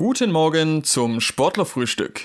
[0.00, 2.22] Guten Morgen zum Sportlerfrühstück.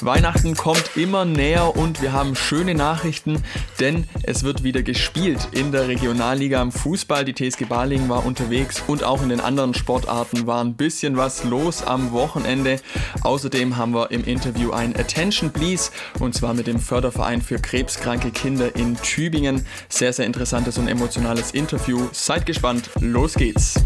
[0.00, 3.44] Weihnachten kommt immer näher und wir haben schöne Nachrichten,
[3.78, 7.24] denn es wird wieder gespielt in der Regionalliga im Fußball.
[7.24, 11.44] Die TSG Balingen war unterwegs und auch in den anderen Sportarten war ein bisschen was
[11.44, 12.80] los am Wochenende.
[13.22, 18.32] Außerdem haben wir im Interview ein Attention Please und zwar mit dem Förderverein für krebskranke
[18.32, 19.64] Kinder in Tübingen.
[19.88, 22.08] Sehr, sehr interessantes und emotionales Interview.
[22.10, 23.76] Seid gespannt, los geht's.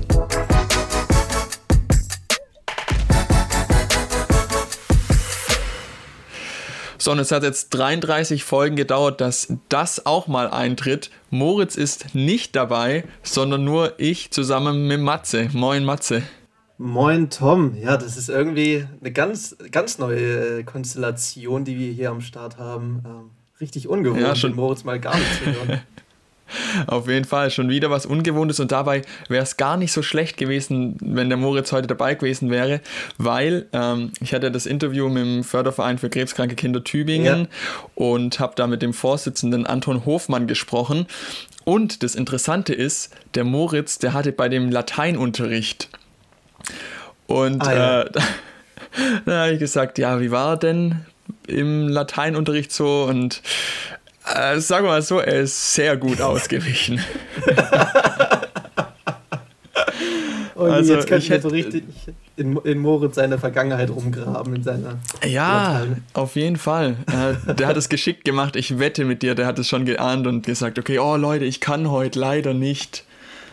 [7.04, 11.10] So, und es hat jetzt 33 Folgen gedauert, dass das auch mal eintritt.
[11.28, 15.50] Moritz ist nicht dabei, sondern nur ich zusammen mit Matze.
[15.52, 16.22] Moin, Matze.
[16.78, 17.76] Moin, Tom.
[17.76, 22.56] Ja, das ist irgendwie eine ganz, ganz neue äh, Konstellation, die wir hier am Start
[22.56, 23.02] haben.
[23.04, 23.30] Ähm,
[23.60, 24.54] richtig ungewohnt, ja, schon.
[24.54, 25.82] Moritz mal gar nicht zu hören.
[26.86, 30.36] Auf jeden Fall, schon wieder was Ungewohntes und dabei wäre es gar nicht so schlecht
[30.36, 32.80] gewesen, wenn der Moritz heute dabei gewesen wäre,
[33.18, 37.48] weil ähm, ich hatte das Interview mit dem Förderverein für krebskranke Kinder Tübingen ja.
[37.94, 41.06] und habe da mit dem Vorsitzenden Anton Hofmann gesprochen.
[41.64, 45.88] Und das Interessante ist, der Moritz, der hatte bei dem Lateinunterricht.
[47.26, 48.02] Und ah, ja.
[48.02, 48.10] äh,
[49.24, 51.06] da habe ich gesagt, ja, wie war er denn
[51.46, 53.04] im Lateinunterricht so?
[53.04, 53.42] Und
[54.32, 57.00] äh, sagen wir mal so, er ist sehr gut ausgewichen.
[60.54, 61.82] Und also jetzt ich so richtig
[62.36, 64.98] in, in, Moritz seine Vergangenheit rumgraben in seiner.
[65.24, 65.96] Ja, Urteile.
[66.14, 66.96] auf jeden Fall.
[67.06, 68.54] Äh, der hat es geschickt gemacht.
[68.56, 71.60] Ich wette mit dir, der hat es schon geahnt und gesagt: Okay, oh Leute, ich
[71.60, 73.04] kann heute leider nicht.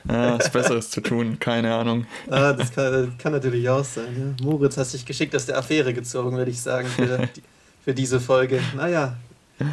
[0.07, 2.07] Ja, was Besseres zu tun, keine Ahnung.
[2.29, 4.35] Ah, das kann, das kann natürlich auch sein.
[4.39, 4.45] Ja.
[4.45, 7.29] Moritz hat sich geschickt aus der Affäre gezogen, würde ich sagen, für,
[7.85, 8.61] für diese Folge.
[8.75, 9.15] Naja,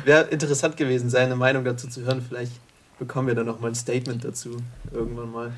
[0.04, 2.24] Wäre interessant gewesen, seine Meinung dazu zu hören.
[2.26, 2.52] Vielleicht
[2.98, 4.56] bekommen wir dann noch mal ein Statement dazu
[4.92, 5.52] irgendwann mal.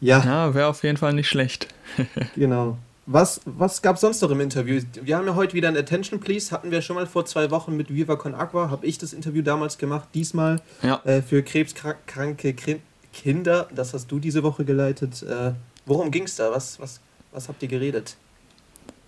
[0.00, 0.24] Ja.
[0.24, 1.68] Ja, wäre auf jeden Fall nicht schlecht.
[2.34, 2.78] genau.
[3.06, 4.80] Was, was gab es sonst noch im Interview?
[5.02, 6.52] Wir haben ja heute wieder ein Attention Please.
[6.52, 8.70] Hatten wir schon mal vor zwei Wochen mit Viva Con Aqua.
[8.70, 10.08] Habe ich das Interview damals gemacht.
[10.14, 11.00] Diesmal ja.
[11.04, 12.54] äh, für krebskranke
[13.12, 13.68] Kinder.
[13.74, 15.22] Das hast du diese Woche geleitet.
[15.22, 15.52] Äh,
[15.86, 16.50] worum ging es da?
[16.52, 17.00] Was, was,
[17.32, 18.16] was habt ihr geredet?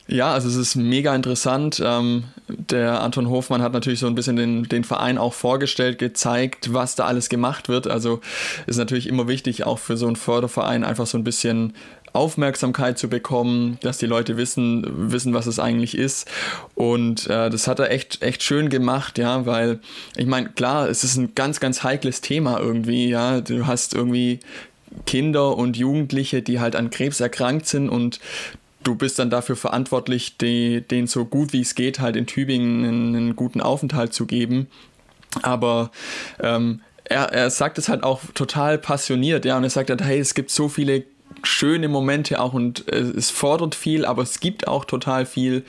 [0.08, 1.80] Ja, also es ist mega interessant.
[1.84, 6.72] Ähm, der Anton Hofmann hat natürlich so ein bisschen den, den Verein auch vorgestellt, gezeigt,
[6.72, 7.86] was da alles gemacht wird.
[7.86, 8.20] Also
[8.66, 11.74] ist natürlich immer wichtig, auch für so einen Förderverein einfach so ein bisschen
[12.12, 16.28] Aufmerksamkeit zu bekommen, dass die Leute wissen, wissen, was es eigentlich ist.
[16.74, 19.80] Und äh, das hat er echt, echt schön gemacht, ja, weil
[20.16, 23.40] ich meine, klar, es ist ein ganz, ganz heikles Thema irgendwie, ja.
[23.40, 24.40] Du hast irgendwie
[25.06, 28.20] Kinder und Jugendliche, die halt an Krebs erkrankt sind und
[28.82, 32.84] du bist dann dafür verantwortlich, die, denen so gut wie es geht halt in Tübingen
[32.84, 34.68] einen, einen guten Aufenthalt zu geben.
[35.42, 35.90] Aber
[36.40, 40.18] ähm, er, er sagt es halt auch total passioniert, ja, und er sagt halt, hey,
[40.18, 41.04] es gibt so viele
[41.42, 45.64] schöne Momente auch und äh, es fordert viel, aber es gibt auch total viel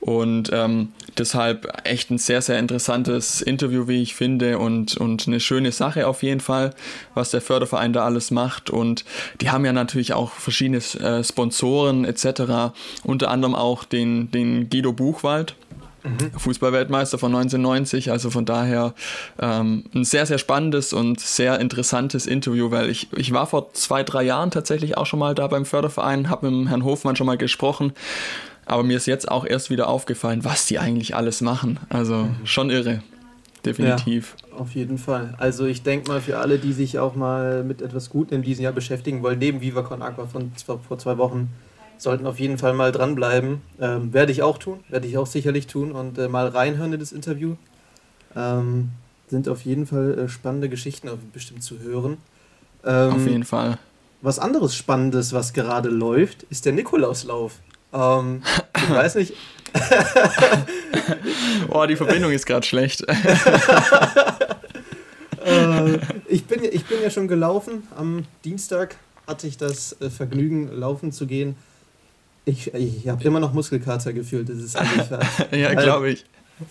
[0.00, 5.40] und ähm, deshalb echt ein sehr, sehr interessantes Interview, wie ich finde und, und eine
[5.40, 6.74] schöne Sache auf jeden Fall,
[7.14, 9.04] was der Förderverein da alles macht und
[9.40, 12.74] die haben ja natürlich auch verschiedene äh, Sponsoren etc.,
[13.04, 15.54] unter anderem auch den, den Guido Buchwald,
[16.04, 16.32] Mhm.
[16.36, 18.10] Fußballweltmeister von 1990.
[18.10, 18.94] Also von daher
[19.38, 24.02] ähm, ein sehr, sehr spannendes und sehr interessantes Interview, weil ich, ich war vor zwei,
[24.02, 27.26] drei Jahren tatsächlich auch schon mal da beim Förderverein, habe mit dem Herrn Hofmann schon
[27.26, 27.92] mal gesprochen.
[28.66, 31.78] Aber mir ist jetzt auch erst wieder aufgefallen, was die eigentlich alles machen.
[31.88, 32.36] Also mhm.
[32.44, 33.02] schon irre.
[33.64, 34.36] Definitiv.
[34.50, 35.34] Ja, auf jeden Fall.
[35.38, 38.64] Also ich denke mal, für alle, die sich auch mal mit etwas Gutem in diesem
[38.64, 41.48] Jahr beschäftigen wollen, neben Viva Con Aqua von vor zwei Wochen,
[41.96, 43.62] sollten auf jeden Fall mal dranbleiben.
[43.80, 47.00] Ähm, werde ich auch tun, werde ich auch sicherlich tun und äh, mal reinhören in
[47.00, 47.54] das Interview.
[48.34, 48.90] Ähm,
[49.28, 52.18] sind auf jeden Fall äh, spannende Geschichten bestimmt zu hören.
[52.84, 53.78] Ähm, auf jeden Fall.
[54.20, 57.60] Was anderes Spannendes, was gerade läuft, ist der Nikolauslauf.
[57.92, 58.42] Ähm,
[58.76, 59.34] ich weiß nicht.
[61.68, 63.02] Boah, die Verbindung ist gerade schlecht.
[65.44, 65.98] äh,
[66.28, 67.86] ich, bin, ich bin ja schon gelaufen.
[67.96, 71.56] Am Dienstag hatte ich das äh, Vergnügen, laufen zu gehen.
[72.44, 74.48] Ich, ich habe immer noch Muskelkater gefühlt.
[74.48, 75.08] Das ist eigentlich
[75.52, 76.24] Ja, glaube ich.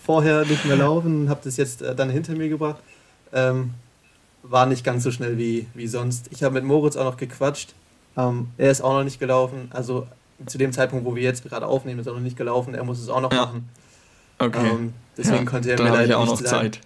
[0.04, 2.80] Vorher nicht mehr laufen, habe das jetzt äh, dann hinter mir gebracht.
[3.32, 3.74] Ähm,
[4.42, 6.28] war nicht ganz so schnell wie, wie sonst.
[6.30, 7.74] Ich habe mit Moritz auch noch gequatscht.
[8.16, 9.70] Ähm, er ist auch noch nicht gelaufen.
[9.70, 10.06] Also
[10.46, 12.74] zu dem Zeitpunkt, wo wir jetzt gerade aufnehmen, ist er noch nicht gelaufen.
[12.74, 13.46] Er muss es auch noch ja.
[13.46, 13.68] machen.
[14.38, 14.68] Okay.
[14.68, 16.80] Ähm, deswegen ja, konnte er mir leider auch noch Zeit.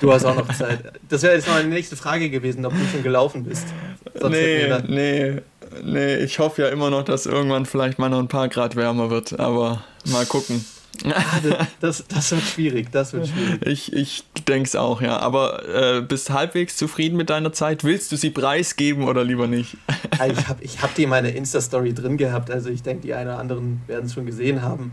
[0.00, 0.92] Du hast auch noch Zeit.
[1.08, 3.68] Das wäre jetzt noch eine nächste Frage gewesen, ob du schon gelaufen bist.
[4.14, 5.40] Sonst nee, nee,
[5.84, 6.16] nee.
[6.16, 9.38] Ich hoffe ja immer noch, dass irgendwann vielleicht mal noch ein paar Grad wärmer wird.
[9.38, 10.64] Aber mal gucken.
[11.80, 13.66] Das, das wird schwierig, das wird schwierig.
[13.66, 15.18] Ich, ich denke es auch, ja.
[15.18, 17.84] Aber äh, bist halbwegs zufrieden mit deiner Zeit?
[17.84, 19.76] Willst du sie preisgeben oder lieber nicht?
[20.12, 23.30] ich habe ich hab die in meiner Insta-Story drin gehabt, also ich denke, die einen
[23.30, 24.92] oder anderen werden es schon gesehen haben.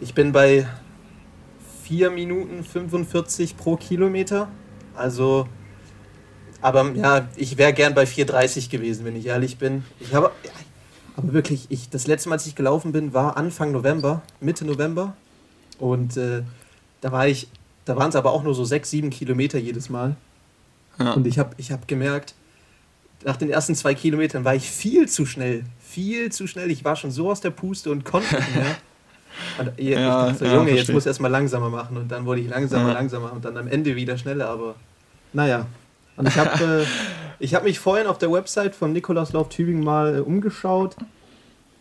[0.00, 0.66] Ich bin bei
[1.84, 4.48] 4 Minuten 45 pro Kilometer.
[4.94, 5.48] Also,
[6.60, 9.84] aber ja, ich wäre gern bei 4,30 gewesen, wenn ich ehrlich bin.
[10.00, 10.30] Ich habe,
[11.16, 15.14] aber wirklich, ich, das letzte Mal, als ich gelaufen bin, war Anfang November, Mitte November.
[15.78, 16.42] Und äh,
[17.00, 17.48] da war ich,
[17.84, 20.16] da waren es aber auch nur so 6, 7 Kilometer jedes Mal.
[20.98, 21.12] Ja.
[21.12, 22.34] Und ich habe ich hab gemerkt,
[23.24, 25.64] nach den ersten zwei Kilometern war ich viel zu schnell.
[25.80, 26.70] Viel zu schnell.
[26.70, 28.66] Ich war schon so aus der Puste und konnte nicht mehr.
[29.58, 31.96] Und ich ja, dachte, ja, Junge, jetzt muss ich erstmal langsamer machen.
[31.96, 32.94] Und dann wurde ich langsamer, ja.
[32.94, 34.48] langsamer und dann am Ende wieder schneller.
[34.48, 34.76] Aber
[35.32, 35.66] naja.
[36.16, 36.86] Und ich habe
[37.40, 40.96] äh, hab mich vorhin auf der Website von Nikolauslauf Tübingen mal äh, umgeschaut.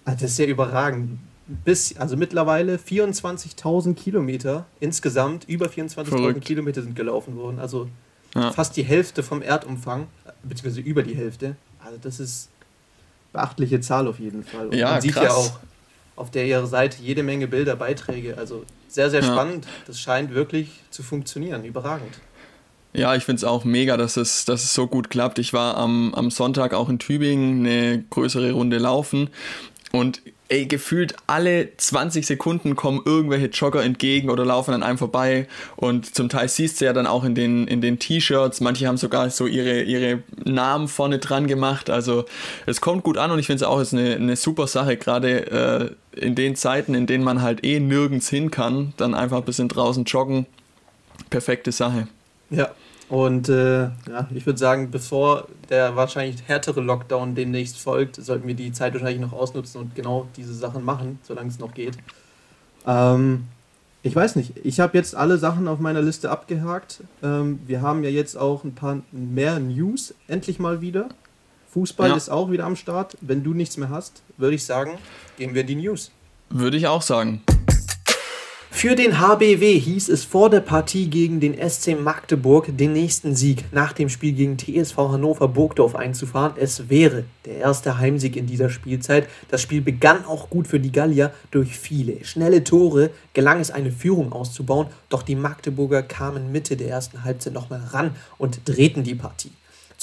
[0.06, 1.20] Also das ist ja überragend.
[1.66, 7.60] Bis, also mittlerweile 24.000 Kilometer insgesamt, über 24.000 Kilometer sind gelaufen worden.
[7.60, 7.90] Also
[8.34, 8.52] ja.
[8.52, 10.08] fast die Hälfte vom Erdumfang,
[10.44, 11.56] beziehungsweise über die Hälfte.
[11.84, 12.50] Also das ist
[13.34, 14.68] beachtliche Zahl auf jeden Fall.
[14.68, 15.24] Und ja, man sieht krass.
[15.24, 15.60] ja auch
[16.16, 18.38] auf der ihrer Seite jede Menge Bilder, Beiträge.
[18.38, 19.66] Also sehr, sehr spannend.
[19.66, 19.72] Ja.
[19.88, 21.66] Das scheint wirklich zu funktionieren.
[21.66, 22.20] Überragend.
[22.94, 25.40] Ja, ich finde es auch mega, dass es, dass es so gut klappt.
[25.40, 29.30] Ich war am, am Sonntag auch in Tübingen eine größere Runde laufen
[29.92, 35.48] und ey, gefühlt alle 20 Sekunden kommen irgendwelche Jogger entgegen oder laufen an einem vorbei.
[35.76, 38.98] Und zum Teil siehst du ja dann auch in den, in den T-Shirts, manche haben
[38.98, 41.90] sogar so ihre, ihre Namen vorne dran gemacht.
[41.90, 42.26] Also
[42.68, 45.96] es kommt gut an und ich finde es auch ist eine, eine super Sache, gerade
[46.14, 49.46] äh, in den Zeiten, in denen man halt eh nirgends hin kann, dann einfach ein
[49.46, 50.46] bisschen draußen joggen.
[51.32, 52.08] Perfekte Sache.
[52.52, 52.70] Ja,
[53.14, 58.56] und äh, ja, ich würde sagen, bevor der wahrscheinlich härtere Lockdown demnächst folgt, sollten wir
[58.56, 61.96] die Zeit wahrscheinlich noch ausnutzen und genau diese Sachen machen, solange es noch geht.
[62.88, 63.44] Ähm,
[64.02, 67.02] ich weiß nicht, ich habe jetzt alle Sachen auf meiner Liste abgehakt.
[67.22, 71.10] Ähm, wir haben ja jetzt auch ein paar mehr News, endlich mal wieder.
[71.70, 72.16] Fußball ja.
[72.16, 73.16] ist auch wieder am Start.
[73.22, 74.98] Wenn du nichts mehr hast, würde ich sagen,
[75.38, 76.10] gehen wir in die News.
[76.50, 77.44] Würde ich auch sagen.
[78.76, 83.64] Für den HBW hieß es vor der Partie gegen den SC Magdeburg den nächsten Sieg
[83.72, 86.54] nach dem Spiel gegen TSV Hannover Burgdorf einzufahren.
[86.58, 89.30] Es wäre der erste Heimsieg in dieser Spielzeit.
[89.48, 91.32] Das Spiel begann auch gut für die Gallier.
[91.52, 96.90] Durch viele schnelle Tore gelang es eine Führung auszubauen, doch die Magdeburger kamen Mitte der
[96.90, 99.52] ersten Halbzeit nochmal ran und drehten die Partie.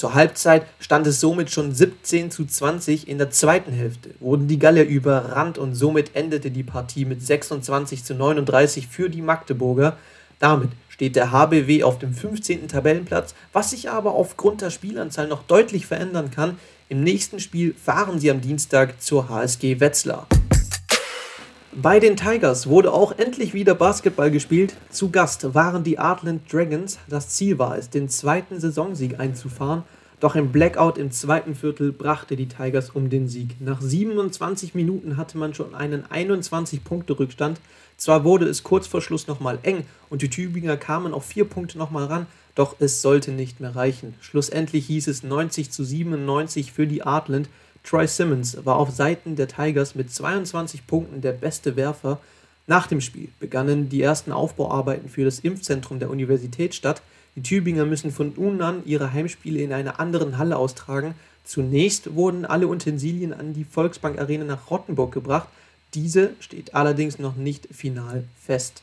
[0.01, 3.07] Zur Halbzeit stand es somit schon 17 zu 20.
[3.07, 8.03] In der zweiten Hälfte wurden die Gallier überrannt und somit endete die Partie mit 26
[8.03, 9.99] zu 39 für die Magdeburger.
[10.39, 12.67] Damit steht der HBW auf dem 15.
[12.67, 16.57] Tabellenplatz, was sich aber aufgrund der Spielanzahl noch deutlich verändern kann.
[16.89, 20.27] Im nächsten Spiel fahren sie am Dienstag zur HSG Wetzlar.
[21.73, 24.75] Bei den Tigers wurde auch endlich wieder Basketball gespielt.
[24.91, 26.99] Zu Gast waren die Artland Dragons.
[27.09, 29.85] Das Ziel war es, den zweiten Saisonsieg einzufahren.
[30.19, 33.55] Doch ein Blackout im zweiten Viertel brachte die Tigers um den Sieg.
[33.61, 37.61] Nach 27 Minuten hatte man schon einen 21-Punkte-Rückstand.
[37.97, 41.79] Zwar wurde es kurz vor Schluss nochmal eng und die Tübinger kamen auf vier Punkte
[41.79, 42.27] nochmal ran,
[42.57, 44.15] doch es sollte nicht mehr reichen.
[44.21, 47.49] Schlussendlich hieß es 90 zu 97 für die Artland.
[47.85, 52.21] Troy Simmons war auf Seiten der Tigers mit 22 Punkten der beste Werfer.
[52.67, 57.03] Nach dem Spiel begannen die ersten Aufbauarbeiten für das Impfzentrum der Universitätsstadt.
[57.37, 61.15] Die Tübinger müssen von nun an ihre Heimspiele in einer anderen Halle austragen.
[61.45, 65.49] Zunächst wurden alle Utensilien an die Volksbank Arena nach Rottenburg gebracht.
[65.95, 68.83] Diese steht allerdings noch nicht final fest.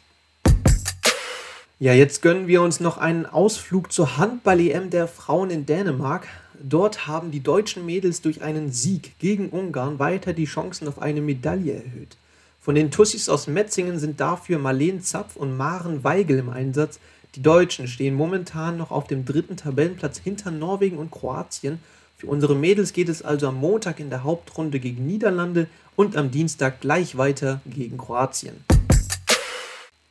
[1.79, 6.27] Ja, jetzt gönnen wir uns noch einen Ausflug zur Handball-EM der Frauen in Dänemark.
[6.61, 11.21] Dort haben die deutschen Mädels durch einen Sieg gegen Ungarn weiter die Chancen auf eine
[11.21, 12.17] Medaille erhöht.
[12.59, 16.99] Von den Tussis aus Metzingen sind dafür Marleen Zapf und Maren Weigel im Einsatz.
[17.35, 21.79] Die Deutschen stehen momentan noch auf dem dritten Tabellenplatz hinter Norwegen und Kroatien.
[22.17, 26.31] Für unsere Mädels geht es also am Montag in der Hauptrunde gegen Niederlande und am
[26.31, 28.55] Dienstag gleich weiter gegen Kroatien.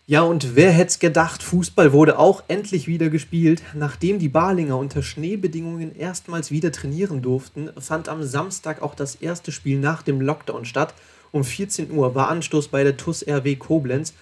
[0.09, 3.63] Ja, und wer hätte es gedacht, Fußball wurde auch endlich wieder gespielt.
[3.75, 9.51] Nachdem die Balinger unter Schneebedingungen erstmals wieder trainieren durften, fand am Samstag auch das erste
[9.51, 10.95] Spiel nach dem Lockdown statt.
[11.33, 14.15] Um 14 Uhr war Anstoß bei der TUS RW Koblenz.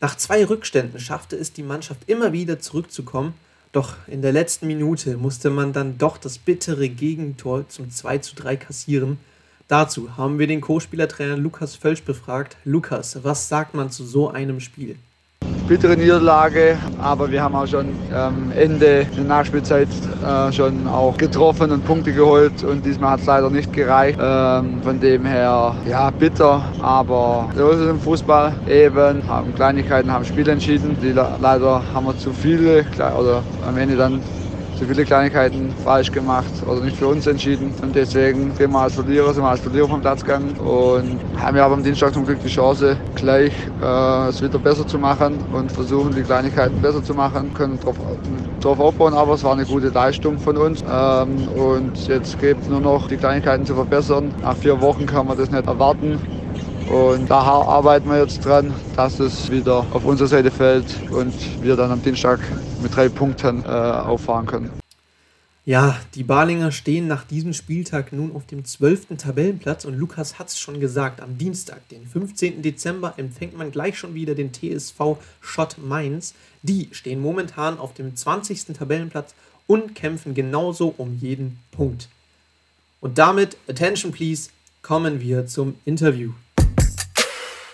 [0.00, 3.34] Nach zwei Rückständen schaffte es die Mannschaft immer wieder zurückzukommen,
[3.72, 8.36] doch in der letzten Minute musste man dann doch das bittere Gegentor zum 2 zu
[8.36, 9.18] 3 kassieren.
[9.66, 12.56] Dazu haben wir den Co-Spielertrainer Lukas Völsch befragt.
[12.64, 14.96] Lukas, was sagt man zu so einem Spiel?
[15.66, 19.88] Bittere Niederlage, aber wir haben auch schon ähm, Ende der Nachspielzeit
[20.24, 24.18] äh, schon auch getroffen und Punkte geholt und diesmal hat es leider nicht gereicht.
[24.20, 29.26] Ähm, von dem her, ja, bitter, aber so ist es im Fußball eben.
[29.26, 30.96] Haben Kleinigkeiten, haben Spiel entschieden.
[31.02, 32.84] Die, leider haben wir zu viele
[33.18, 34.22] oder am Ende dann
[34.78, 37.72] zu viele Kleinigkeiten falsch gemacht oder nicht für uns entschieden.
[37.82, 41.56] Und deswegen gehen wir als Verlierer, sind wir als Verlierer vom Platz gegangen und haben
[41.56, 43.52] ja aber am Dienstag zum Glück die Chance, gleich
[43.82, 47.96] äh, es wieder besser zu machen und versuchen, die Kleinigkeiten besser zu machen, können darauf
[48.60, 50.82] drauf aufbauen, aber es war eine gute Leistung von uns.
[50.82, 54.32] Ähm, und jetzt gibt es nur noch die Kleinigkeiten zu verbessern.
[54.42, 56.18] Nach vier Wochen kann man das nicht erwarten.
[56.90, 61.76] Und da arbeiten wir jetzt dran, dass es wieder auf unsere Seite fällt und wir
[61.76, 62.40] dann am Dienstag
[62.82, 64.70] mit drei Punkten äh, auffahren können.
[65.66, 69.16] Ja, die Balinger stehen nach diesem Spieltag nun auf dem 12.
[69.16, 72.60] Tabellenplatz und Lukas hat es schon gesagt, am Dienstag, den 15.
[72.60, 76.34] Dezember, empfängt man gleich schon wieder den TSV Schott Mainz.
[76.62, 78.76] Die stehen momentan auf dem 20.
[78.76, 79.34] Tabellenplatz
[79.66, 82.10] und kämpfen genauso um jeden Punkt.
[83.00, 84.50] Und damit, attention please,
[84.82, 86.32] kommen wir zum Interview.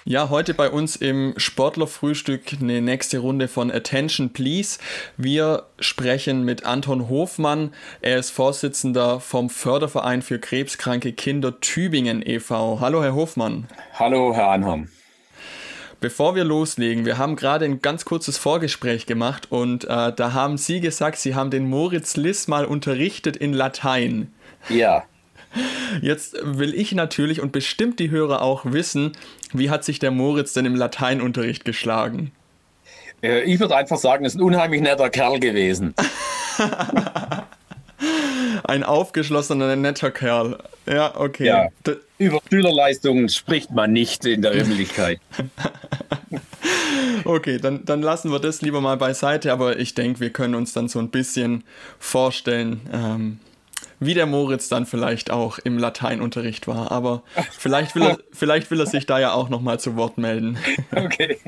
[0.05, 4.79] Ja, heute bei uns im Sportlerfrühstück eine nächste Runde von Attention Please.
[5.19, 7.75] Wir sprechen mit Anton Hofmann.
[8.01, 12.81] Er ist Vorsitzender vom Förderverein für krebskranke Kinder Tübingen e.V.
[12.81, 13.67] Hallo, Herr Hofmann.
[13.93, 14.89] Hallo, Herr Anham.
[16.01, 20.57] Bevor wir loslegen, wir haben gerade ein ganz kurzes Vorgespräch gemacht und äh, da haben
[20.57, 24.33] Sie gesagt, Sie haben den Moritz Liss mal unterrichtet in Latein.
[24.71, 25.05] Ja.
[26.01, 29.13] Jetzt will ich natürlich und bestimmt die Hörer auch wissen,
[29.53, 32.33] wie hat sich der Moritz denn im Lateinunterricht geschlagen?
[33.23, 35.95] Äh, ich würde einfach sagen, er ist ein unheimlich netter Kerl gewesen.
[38.65, 40.59] ein aufgeschlossener, netter Kerl.
[40.87, 41.47] Ja, okay.
[41.47, 41.69] Ja,
[42.19, 45.21] über Schülerleistungen spricht man nicht in der Öffentlichkeit.
[47.25, 50.73] okay, dann, dann lassen wir das lieber mal beiseite, aber ich denke, wir können uns
[50.73, 51.65] dann so ein bisschen
[51.99, 53.41] vorstellen, ähm,
[54.01, 56.91] wie der Moritz dann vielleicht auch im Lateinunterricht war.
[56.91, 60.59] Aber vielleicht will er, vielleicht will er sich da ja auch nochmal zu Wort melden.
[60.95, 61.39] Okay.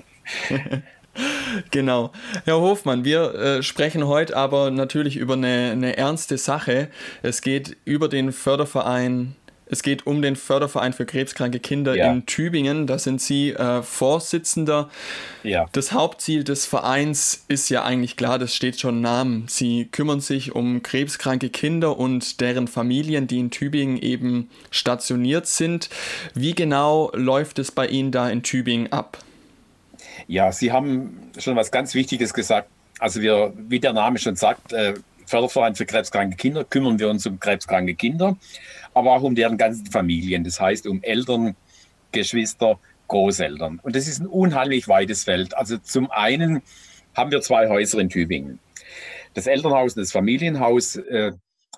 [1.70, 2.10] Genau.
[2.46, 6.88] Herr Hofmann, wir äh, sprechen heute aber natürlich über eine, eine ernste Sache.
[7.20, 9.36] Es geht über den Förderverein
[9.72, 12.12] es geht um den Förderverein für krebskranke Kinder ja.
[12.12, 12.86] in Tübingen.
[12.86, 14.90] Da sind Sie äh, Vorsitzender.
[15.44, 15.66] Ja.
[15.72, 19.46] Das Hauptziel des Vereins ist ja eigentlich klar, das steht schon im Namen.
[19.48, 25.88] Sie kümmern sich um krebskranke Kinder und deren Familien, die in Tübingen eben stationiert sind.
[26.34, 29.16] Wie genau läuft es bei Ihnen da in Tübingen ab?
[30.26, 32.68] Ja, Sie haben schon was ganz Wichtiges gesagt.
[32.98, 37.26] Also wir, wie der Name schon sagt, äh, Förderverein für krebskranke Kinder, kümmern wir uns
[37.26, 38.36] um krebskranke Kinder
[38.94, 40.44] aber auch um deren ganzen Familien.
[40.44, 41.56] Das heißt, um Eltern,
[42.12, 43.80] Geschwister, Großeltern.
[43.82, 45.56] Und das ist ein unheimlich weites Feld.
[45.56, 46.62] Also zum einen
[47.14, 48.58] haben wir zwei Häuser in Tübingen.
[49.34, 51.32] Das Elternhaus und das Familienhaus, äh,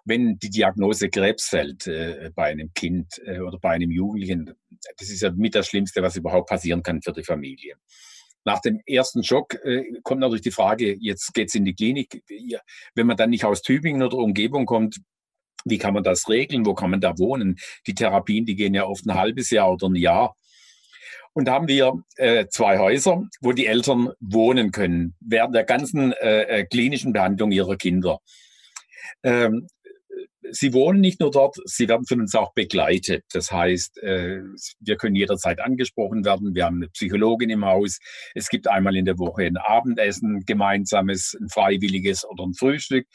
[0.05, 4.55] wenn die Diagnose Krebs fällt äh, bei einem Kind äh, oder bei einem Jugendlichen,
[4.99, 7.77] das ist ja mit das Schlimmste, was überhaupt passieren kann für die Familie.
[8.45, 12.23] Nach dem ersten Schock äh, kommt natürlich die Frage, jetzt geht's in die Klinik.
[12.95, 15.01] Wenn man dann nicht aus Tübingen oder Umgebung kommt,
[15.65, 16.67] wie kann man das regeln?
[16.67, 17.59] Wo kann man da wohnen?
[17.87, 20.37] Die Therapien, die gehen ja oft ein halbes Jahr oder ein Jahr.
[21.33, 26.13] Und da haben wir äh, zwei Häuser, wo die Eltern wohnen können während der ganzen
[26.13, 28.21] äh, äh klinischen Behandlung ihrer Kinder.
[29.25, 29.67] Ähm,
[30.51, 33.25] sie wohnen nicht nur dort, sie werden von uns auch begleitet.
[33.33, 34.43] Das heißt, äh,
[34.79, 36.55] wir können jederzeit angesprochen werden.
[36.55, 37.99] Wir haben eine Psychologin im Haus.
[38.35, 43.07] Es gibt einmal in der Woche ein Abendessen, gemeinsames, ein freiwilliges oder ein Frühstück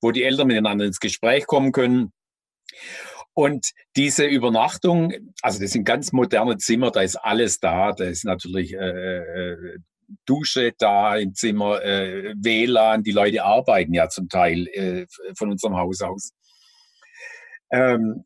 [0.00, 2.12] wo die Eltern miteinander ins Gespräch kommen können.
[3.34, 5.12] Und diese Übernachtung,
[5.42, 9.78] also das sind ganz moderne Zimmer, da ist alles da, da ist natürlich äh, äh
[10.24, 15.76] Dusche da im Zimmer, äh, WLAN, die Leute arbeiten ja zum Teil äh, von unserem
[15.76, 16.32] Haus aus.
[17.72, 18.24] Ähm,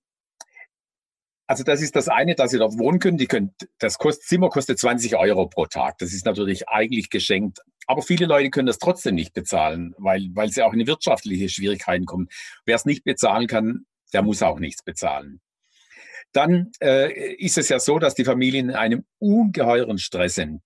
[1.47, 3.19] also das ist das eine, dass Sie dort wohnen können.
[3.19, 5.99] Die können das kost, Zimmer kostet 20 Euro pro Tag.
[5.99, 7.59] Das ist natürlich eigentlich geschenkt.
[7.87, 12.05] Aber viele Leute können das trotzdem nicht bezahlen, weil, weil sie auch in wirtschaftliche Schwierigkeiten
[12.05, 12.29] kommen.
[12.65, 15.41] Wer es nicht bezahlen kann, der muss auch nichts bezahlen.
[16.33, 20.63] Dann äh, ist es ja so, dass die Familien in einem ungeheuren Stress sind.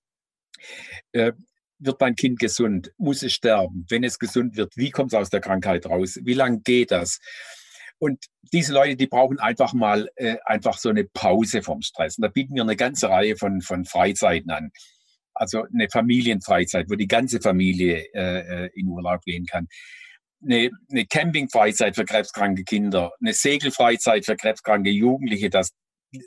[1.13, 1.33] Äh,
[1.79, 2.93] wird mein Kind gesund?
[2.99, 3.87] Muss es sterben?
[3.89, 6.19] Wenn es gesund wird, wie kommt es aus der Krankheit raus?
[6.23, 7.19] Wie lange geht das?
[7.99, 12.19] Und diese Leute, die brauchen einfach mal äh, einfach so eine Pause vom Stress.
[12.19, 14.71] Und da bieten wir eine ganze Reihe von, von Freizeiten an.
[15.35, 19.69] Also eine Familienfreizeit, wo die ganze Familie äh, äh in Urlaub gehen kann.
[20.43, 25.51] Eine, eine Campingfreizeit für krebskranke Kinder, eine Segelfreizeit für krebskranke Jugendliche.
[25.51, 25.71] Das,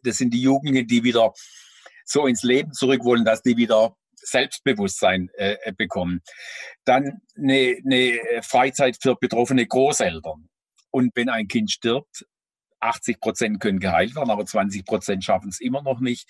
[0.04, 1.34] das sind die Jugendlichen, die wieder
[2.04, 6.22] so ins Leben zurück wollen, dass die wieder Selbstbewusstsein äh, bekommen.
[6.86, 10.50] Dann eine, eine Freizeit für betroffene Großeltern.
[10.92, 12.26] Und wenn ein Kind stirbt,
[12.80, 16.30] 80 Prozent können geheilt werden, aber 20 Prozent schaffen es immer noch nicht.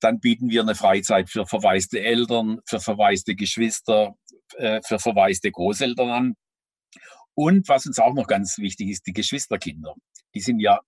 [0.00, 4.14] Dann bieten wir eine Freizeit für verwaiste Eltern, für verwaiste Geschwister,
[4.56, 6.34] äh, für verwaiste Großeltern an.
[7.34, 9.94] Und was uns auch noch ganz wichtig ist, die Geschwisterkinder.
[10.34, 10.80] Die sind ja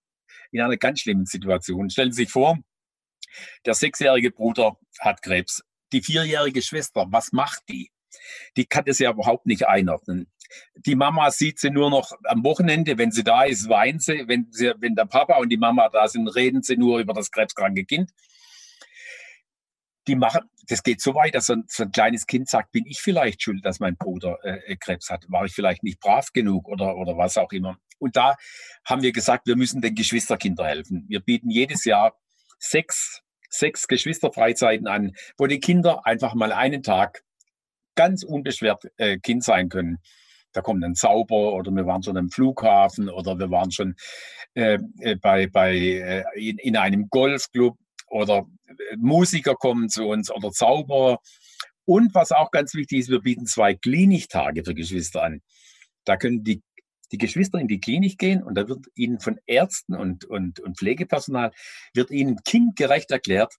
[0.51, 1.91] in einer ganz schlimmen Situation.
[1.91, 2.59] Stellen Sie sich vor,
[3.65, 5.63] der sechsjährige Bruder hat Krebs.
[5.93, 7.91] Die vierjährige Schwester, was macht die?
[8.57, 10.31] Die kann das ja überhaupt nicht einordnen.
[10.77, 12.99] Die Mama sieht sie nur noch am Wochenende.
[12.99, 14.27] Wenn sie da ist, weint sie.
[14.27, 17.31] Wenn, sie, wenn der Papa und die Mama da sind, reden sie nur über das
[17.31, 18.11] krebskranke Kind.
[20.09, 22.87] Die machen, das geht so weit, dass so ein, so ein kleines Kind sagt, bin
[22.87, 25.25] ich vielleicht schuld, dass mein Bruder äh, Krebs hat?
[25.29, 27.79] War ich vielleicht nicht brav genug oder, oder was auch immer?
[27.99, 28.35] Und da
[28.85, 31.05] haben wir gesagt, wir müssen den Geschwisterkindern helfen.
[31.09, 32.19] Wir bieten jedes Jahr
[32.59, 37.23] sechs, sechs Geschwisterfreizeiten an, wo die Kinder einfach mal einen Tag
[37.95, 39.99] ganz unbeschwert äh, Kind sein können.
[40.53, 43.95] Da kommt ein Zauber oder wir waren schon am Flughafen oder wir waren schon
[44.55, 50.31] äh, äh bei, bei, äh, in, in einem Golfclub oder äh, Musiker kommen zu uns
[50.31, 51.19] oder Zauberer.
[51.85, 55.41] Und was auch ganz wichtig ist, wir bieten zwei Kliniktage für Geschwister an.
[56.05, 56.63] Da können die,
[57.11, 60.79] die Geschwister in die Klinik gehen und da wird ihnen von Ärzten und, und, und
[60.79, 61.53] Pflegepersonal,
[61.95, 63.55] wird ihnen kindgerecht erklärt,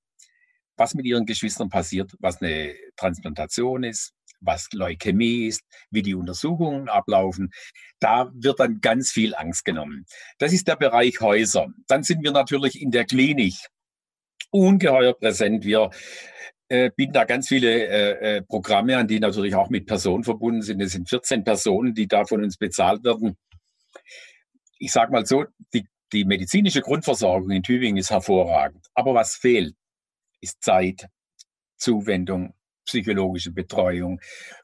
[0.78, 6.90] was mit ihren Geschwistern passiert, was eine Transplantation ist, was Leukämie ist, wie die Untersuchungen
[6.90, 7.52] ablaufen.
[8.00, 10.06] Da wird dann ganz viel Angst genommen.
[10.38, 11.68] Das ist der Bereich Häuser.
[11.88, 13.56] Dann sind wir natürlich in der Klinik
[14.52, 15.66] ungeheuer präsent.
[15.66, 15.90] Wir
[16.70, 20.62] äh, bieten da ganz viele äh, äh, Programme an, die natürlich auch mit Personen verbunden
[20.62, 20.82] sind.
[20.82, 23.38] Es sind 14 Personen, die da von uns bezahlt werden.
[24.80, 28.86] Ich sage mal so, die, die medizinische Grundversorgung in Tübingen ist hervorragend.
[28.94, 29.76] Aber was fehlt,
[30.42, 31.08] ist Zeit,
[31.78, 32.54] Zuwendung,
[32.86, 34.20] psychologische Betreuung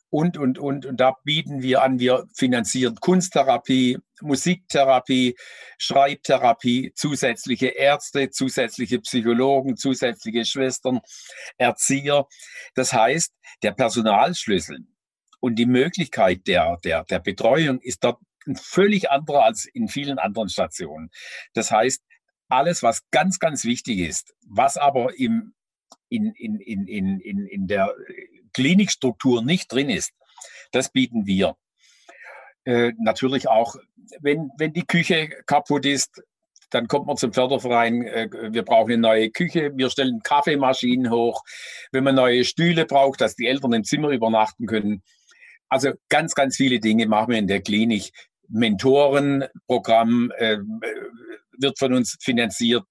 [0.09, 0.85] und, und, und.
[0.85, 5.35] Und da bieten wir an, wir finanzieren Kunsttherapie, Musiktherapie,
[5.77, 10.99] Schreibtherapie, zusätzliche Ärzte, zusätzliche Psychologen, zusätzliche Schwestern,
[11.57, 12.25] Erzieher.
[12.73, 13.33] Das heißt,
[13.63, 14.79] der Personalschlüssel
[15.39, 20.17] und die Möglichkeit der, der, der Betreuung ist dort ein völlig anderer als in vielen
[20.17, 21.11] anderen Stationen.
[21.53, 22.01] Das heißt,
[22.47, 25.53] alles, was ganz, ganz wichtig ist, was aber im
[26.10, 27.93] in, in, in, in, in, in der
[28.53, 30.12] Klinikstruktur nicht drin ist,
[30.71, 31.56] das bieten wir.
[32.65, 33.75] Äh, natürlich auch,
[34.19, 36.21] wenn, wenn die Küche kaputt ist,
[36.71, 41.43] dann kommt man zum Förderverein, äh, wir brauchen eine neue Küche, wir stellen Kaffeemaschinen hoch,
[41.91, 45.02] wenn man neue Stühle braucht, dass die Eltern im Zimmer übernachten können.
[45.67, 48.12] Also ganz, ganz viele Dinge machen wir in der Klinik.
[48.47, 50.58] Mentorenprogramm äh,
[51.58, 52.84] wird von uns finanziert.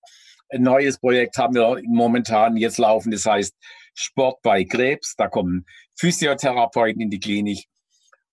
[0.51, 3.55] Ein neues Projekt haben wir momentan jetzt laufen, das heißt
[3.95, 5.15] Sport bei Krebs.
[5.17, 7.67] Da kommen Physiotherapeuten in die Klinik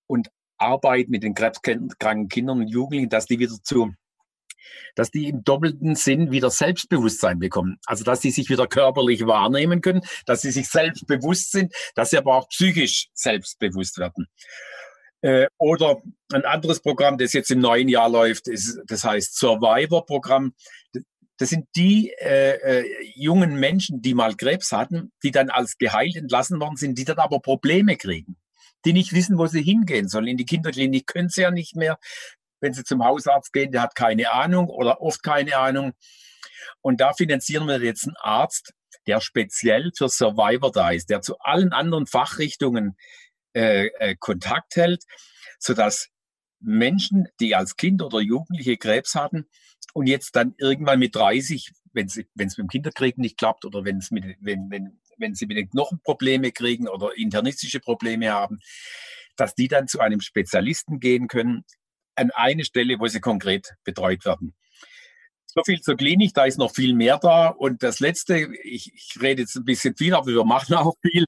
[0.08, 3.94] und arbeiten mit den krebskranken Kindern und Jugendlichen, dass die wieder zu
[4.96, 7.78] dass die im doppelten Sinn wieder Selbstbewusstsein bekommen.
[7.86, 12.18] Also, dass sie sich wieder körperlich wahrnehmen können, dass sie sich selbstbewusst sind, dass sie
[12.18, 14.28] aber auch psychisch selbstbewusst werden.
[15.22, 16.02] Äh, oder
[16.34, 20.54] ein anderes Programm, das jetzt im neuen Jahr läuft, ist, das heißt Survivor-Programm.
[21.38, 26.16] Das sind die äh, äh, jungen Menschen, die mal Krebs hatten, die dann als geheilt
[26.16, 28.38] entlassen worden sind, die dann aber Probleme kriegen,
[28.86, 30.28] die nicht wissen, wo sie hingehen sollen.
[30.28, 32.00] In die Kinderklinik können sie ja nicht mehr.
[32.62, 35.94] Wenn sie zum Hausarzt gehen, der hat keine Ahnung oder oft keine Ahnung.
[36.82, 38.74] Und da finanzieren wir jetzt einen Arzt,
[39.08, 42.96] der speziell für Survivor da ist, der zu allen anderen Fachrichtungen
[43.54, 45.04] äh, äh, Kontakt hält,
[45.60, 46.10] sodass
[46.60, 49.48] Menschen, die als Kind oder Jugendliche Krebs hatten,
[49.94, 54.12] und jetzt dann irgendwann mit 30, wenn es mit dem Kinderkrieg nicht klappt oder wenn's
[54.12, 58.60] mit, wenn, wenn, wenn sie mit den Knochen Probleme kriegen oder internistische Probleme haben,
[59.36, 61.64] dass die dann zu einem Spezialisten gehen können,
[62.16, 64.56] an eine Stelle, wo sie konkret betreut werden.
[65.46, 67.48] So viel zur Klinik, da ist noch viel mehr da.
[67.48, 71.26] Und das Letzte, ich, ich rede jetzt ein bisschen viel, aber wir machen auch viel.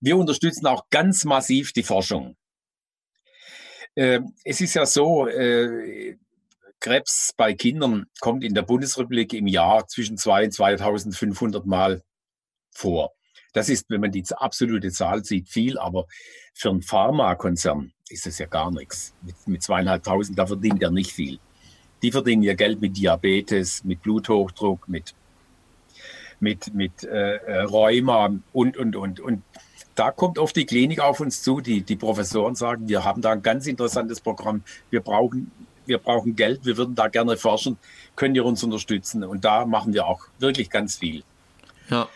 [0.00, 2.36] Wir unterstützen auch ganz massiv die Forschung.
[3.94, 6.16] Äh, es ist ja so, äh,
[6.82, 12.02] Krebs bei Kindern kommt in der Bundesrepublik im Jahr zwischen 2 und 2500 Mal
[12.72, 13.12] vor.
[13.52, 16.06] Das ist, wenn man die absolute Zahl sieht, viel, aber
[16.54, 19.14] für einen Pharmakonzern ist es ja gar nichts.
[19.22, 21.38] Mit, mit zweieinhalbtausend, da verdient er nicht viel.
[22.02, 25.14] Die verdienen ihr Geld mit Diabetes, mit Bluthochdruck, mit,
[26.40, 29.20] mit, mit äh, äh Rheuma und, und, und.
[29.20, 29.44] Und
[29.94, 33.30] da kommt oft die Klinik auf uns zu, die, die Professoren sagen, wir haben da
[33.30, 34.64] ein ganz interessantes Programm.
[34.90, 35.52] Wir brauchen
[35.86, 37.76] wir brauchen Geld, wir würden da gerne forschen,
[38.16, 39.24] könnt ihr uns unterstützen?
[39.24, 41.22] Und da machen wir auch wirklich ganz viel.
[41.90, 42.08] Ja.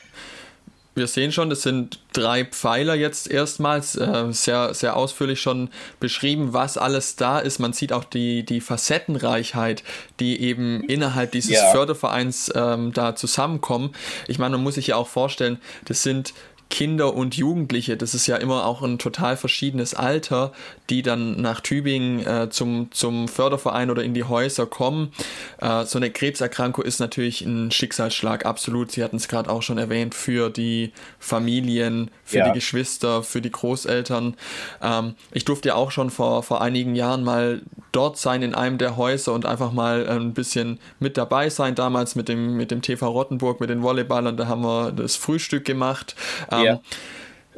[0.94, 5.68] wir sehen schon, das sind drei Pfeiler jetzt erstmals, äh, sehr, sehr ausführlich schon
[6.00, 7.58] beschrieben, was alles da ist.
[7.58, 9.82] Man sieht auch die, die Facettenreichheit,
[10.20, 11.70] die eben innerhalb dieses ja.
[11.72, 13.94] Fördervereins ähm, da zusammenkommen.
[14.26, 16.32] Ich meine, man muss sich ja auch vorstellen, das sind
[16.68, 20.52] Kinder und Jugendliche, das ist ja immer auch ein total verschiedenes Alter,
[20.90, 25.12] die dann nach Tübingen äh, zum, zum Förderverein oder in die Häuser kommen.
[25.60, 28.90] Äh, so eine Krebserkrankung ist natürlich ein Schicksalsschlag, absolut.
[28.90, 32.48] Sie hatten es gerade auch schon erwähnt, für die Familien, für ja.
[32.48, 34.34] die Geschwister, für die Großeltern.
[34.82, 38.76] Ähm, ich durfte ja auch schon vor, vor einigen Jahren mal dort sein in einem
[38.76, 41.74] der Häuser und einfach mal ein bisschen mit dabei sein.
[41.74, 45.64] Damals mit dem, mit dem TV Rottenburg, mit den Volleyballern, da haben wir das Frühstück
[45.64, 46.14] gemacht.
[46.58, 46.80] Ähm, ja.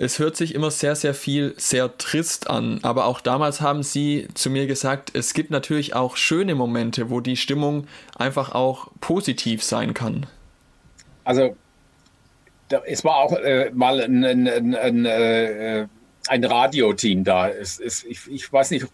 [0.00, 4.28] Es hört sich immer sehr, sehr viel sehr trist an, aber auch damals haben sie
[4.34, 9.64] zu mir gesagt, es gibt natürlich auch schöne Momente, wo die Stimmung einfach auch positiv
[9.64, 10.26] sein kann.
[11.24, 11.56] Also
[12.68, 15.88] da, es war auch äh, mal ein, ein, ein, ein, äh,
[16.28, 17.48] ein Radioteam da.
[17.48, 18.87] Es, es, ich, ich, weiß nicht,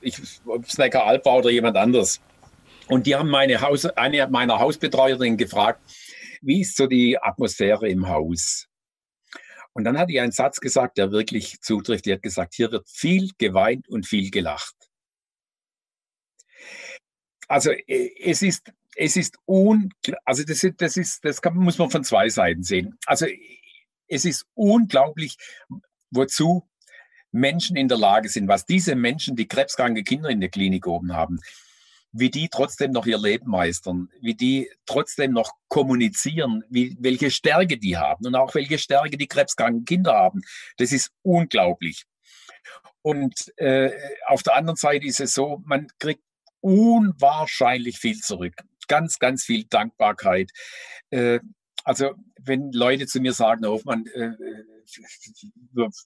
[0.47, 2.21] ob es Neckar Alp war oder jemand anderes.
[2.89, 5.81] Und die haben meine Haus, eine meiner Hausbetreuerinnen gefragt,
[6.43, 8.69] wie ist so die Atmosphäre im Haus?
[9.75, 12.07] Und dann hat die einen Satz gesagt, der wirklich zutrifft.
[12.07, 14.75] Die hat gesagt, hier wird viel geweint und viel gelacht.
[17.49, 19.93] Also äh, es ist, es ist un,
[20.25, 22.97] also das, ist, das ist, das kann, muss man von zwei Seiten sehen.
[23.07, 23.27] Also
[24.07, 25.37] es ist unglaublich,
[26.11, 26.69] wozu
[27.33, 31.13] Menschen in der Lage sind, was diese Menschen, die krebskranke Kinder in der Klinik oben
[31.13, 31.41] haben,
[32.17, 37.77] wie die trotzdem noch ihr Leben meistern, wie die trotzdem noch kommunizieren, wie, welche Stärke
[37.77, 40.43] die haben und auch welche Stärke die krebskranken Kinder haben.
[40.77, 42.05] Das ist unglaublich.
[43.03, 43.91] Und äh,
[44.27, 46.23] auf der anderen Seite ist es so, man kriegt
[46.61, 48.55] unwahrscheinlich viel zurück.
[48.87, 50.51] Ganz, ganz viel Dankbarkeit.
[51.11, 51.41] Äh,
[51.83, 54.31] also wenn Leute zu mir sagen, Herr Hofmann, äh,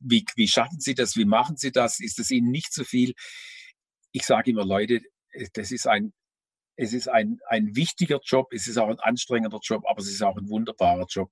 [0.00, 2.88] wie, wie schaffen Sie das, wie machen Sie das, ist es Ihnen nicht zu so
[2.88, 3.12] viel?
[4.12, 5.02] Ich sage immer, Leute,
[5.54, 6.12] das ist ein,
[6.76, 10.22] es ist ein, ein wichtiger Job, es ist auch ein anstrengender Job, aber es ist
[10.22, 11.30] auch ein wunderbarer Job.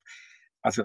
[0.63, 0.85] Also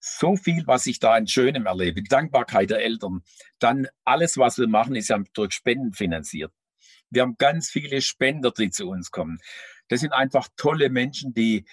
[0.00, 3.22] so viel, was ich da in Schönem erlebe, die Dankbarkeit der Eltern,
[3.58, 6.52] dann alles, was wir machen, ist ja durch Spenden finanziert.
[7.10, 9.38] Wir haben ganz viele Spender, die zu uns kommen.
[9.88, 11.64] Das sind einfach tolle Menschen, die,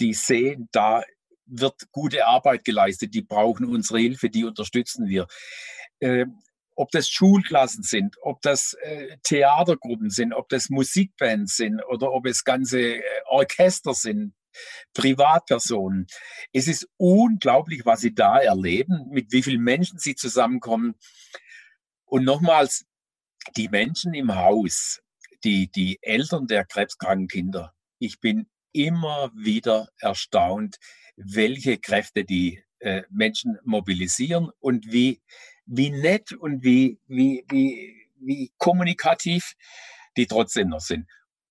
[0.00, 1.04] die sehen, da
[1.46, 5.26] wird gute Arbeit geleistet, die brauchen unsere Hilfe, die unterstützen wir.
[6.00, 6.38] Ähm,
[6.78, 12.24] ob das Schulklassen sind, ob das äh, Theatergruppen sind, ob das Musikbands sind oder ob
[12.24, 14.32] es ganze äh, Orchester sind,
[14.94, 16.06] Privatpersonen.
[16.52, 20.94] Es ist unglaublich, was sie da erleben, mit wie vielen Menschen sie zusammenkommen.
[22.04, 22.86] Und nochmals,
[23.56, 25.00] die Menschen im Haus,
[25.42, 30.76] die, die Eltern der krebskranken Kinder, ich bin immer wieder erstaunt,
[31.16, 35.20] welche Kräfte die äh, Menschen mobilisieren und wie,
[35.68, 39.54] wie nett und wie, wie, wie, wie kommunikativ
[40.16, 41.06] die trotzdem noch sind.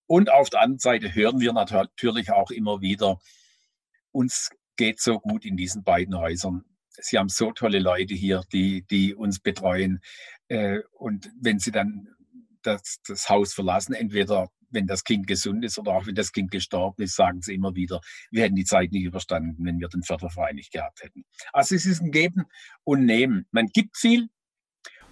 [0.08, 3.20] Und auf der anderen Seite hören wir natürlich auch immer wieder,
[4.12, 6.64] uns geht so gut in diesen beiden Häusern.
[6.90, 10.02] Sie haben so tolle Leute hier, die, die uns betreuen.
[10.48, 12.08] Äh, und wenn sie dann
[12.64, 16.52] das, das Haus verlassen, entweder wenn das Kind gesund ist oder auch wenn das Kind
[16.52, 18.02] gestorben ist, sagen sie immer wieder,
[18.32, 21.24] wir hätten die Zeit nicht überstanden, wenn wir den Förderverein nicht gehabt hätten.
[21.54, 22.46] Also es ist ein Geben
[22.84, 23.48] und Nehmen.
[23.52, 24.30] Man gibt viel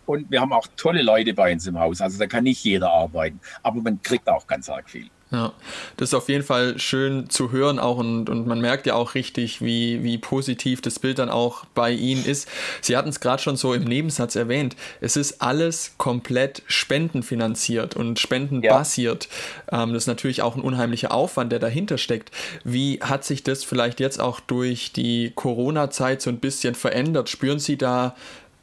[0.06, 2.02] und wir haben auch tolle Leute bei uns im Haus.
[2.02, 5.10] Also da kann nicht jeder arbeiten, aber man kriegt auch ganz arg viel.
[5.36, 5.52] Ja,
[5.98, 9.16] das ist auf jeden Fall schön zu hören auch und, und man merkt ja auch
[9.16, 12.48] richtig, wie, wie positiv das Bild dann auch bei Ihnen ist.
[12.80, 14.78] Sie hatten es gerade schon so im Nebensatz erwähnt.
[15.02, 19.28] Es ist alles komplett spendenfinanziert und spendenbasiert.
[19.70, 19.84] Ja.
[19.84, 22.32] Ähm, das ist natürlich auch ein unheimlicher Aufwand, der dahinter steckt.
[22.64, 27.28] Wie hat sich das vielleicht jetzt auch durch die Corona-Zeit so ein bisschen verändert?
[27.28, 28.16] Spüren Sie da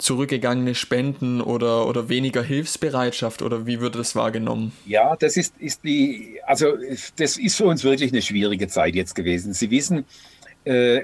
[0.03, 4.73] zurückgegangene Spenden oder, oder weniger Hilfsbereitschaft oder wie wird das wahrgenommen?
[4.85, 6.75] Ja, das ist, ist die, also
[7.17, 9.55] das ist für uns wirklich eine schwierige Zeit jetzt gewesen.
[9.55, 10.05] Sie wissen,
[10.65, 11.03] äh,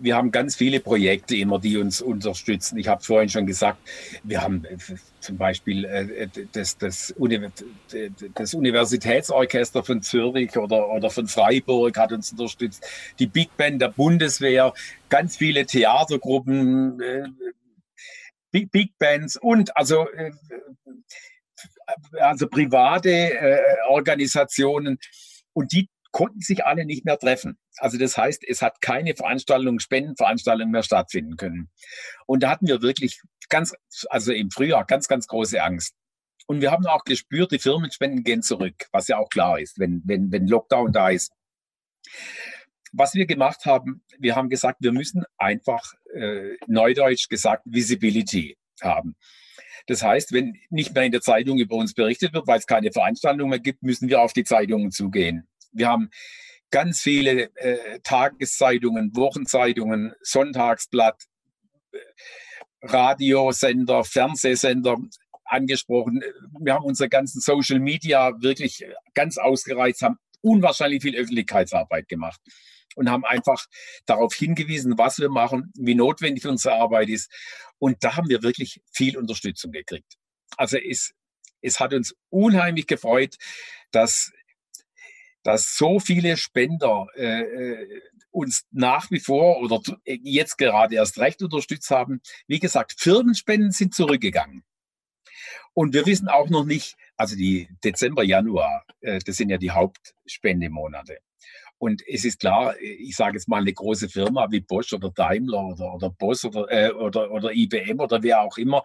[0.00, 2.78] wir haben ganz viele Projekte immer, die uns unterstützen.
[2.78, 3.78] Ich habe vorhin schon gesagt,
[4.22, 4.76] wir haben äh,
[5.20, 7.14] zum Beispiel äh, das, das,
[8.34, 12.84] das, Universitätsorchester von Zürich oder, oder von Freiburg hat uns unterstützt,
[13.18, 14.72] die Big Band der Bundeswehr,
[15.08, 17.02] ganz viele Theatergruppen,
[18.50, 20.32] Big, Big Bands und also, äh,
[22.20, 24.98] also private äh, Organisationen.
[25.52, 27.58] Und die konnten sich alle nicht mehr treffen.
[27.76, 31.70] Also das heißt, es hat keine Veranstaltung, Spendenveranstaltung mehr stattfinden können.
[32.26, 33.74] Und da hatten wir wirklich ganz,
[34.08, 35.94] also im Frühjahr ganz, ganz große Angst.
[36.46, 40.02] Und wir haben auch gespürt, die Firmenspenden gehen zurück, was ja auch klar ist, wenn,
[40.06, 41.32] wenn, wenn Lockdown da ist.
[42.92, 49.16] Was wir gemacht haben, wir haben gesagt, wir müssen einfach, äh, neudeutsch gesagt, Visibility haben.
[49.86, 52.92] Das heißt, wenn nicht mehr in der Zeitung über uns berichtet wird, weil es keine
[52.92, 55.48] Veranstaltungen mehr gibt, müssen wir auf die Zeitungen zugehen.
[55.72, 56.10] Wir haben
[56.70, 61.22] ganz viele äh, Tageszeitungen, Wochenzeitungen, Sonntagsblatt,
[61.92, 61.98] äh,
[62.82, 64.98] Radiosender, Fernsehsender
[65.44, 66.22] angesprochen.
[66.60, 72.40] Wir haben unsere ganzen Social Media wirklich ganz ausgereizt, haben unwahrscheinlich viel Öffentlichkeitsarbeit gemacht
[72.96, 73.66] und haben einfach
[74.06, 77.30] darauf hingewiesen, was wir machen, wie notwendig unsere Arbeit ist.
[77.78, 80.14] Und da haben wir wirklich viel Unterstützung gekriegt.
[80.56, 81.12] Also es,
[81.62, 83.36] es hat uns unheimlich gefreut,
[83.92, 84.32] dass,
[85.42, 91.42] dass so viele Spender äh, äh uns nach wie vor oder jetzt gerade erst recht
[91.42, 92.20] unterstützt haben.
[92.46, 94.64] Wie gesagt, Firmenspenden sind zurückgegangen.
[95.74, 99.70] Und wir wissen auch noch nicht, also die Dezember, Januar, äh, das sind ja die
[99.70, 101.18] Hauptspendemonate.
[101.78, 105.64] Und es ist klar, ich sage jetzt mal eine große Firma wie Bosch oder Daimler
[105.64, 108.82] oder, oder Boss oder, äh, oder, oder IBM oder wer auch immer,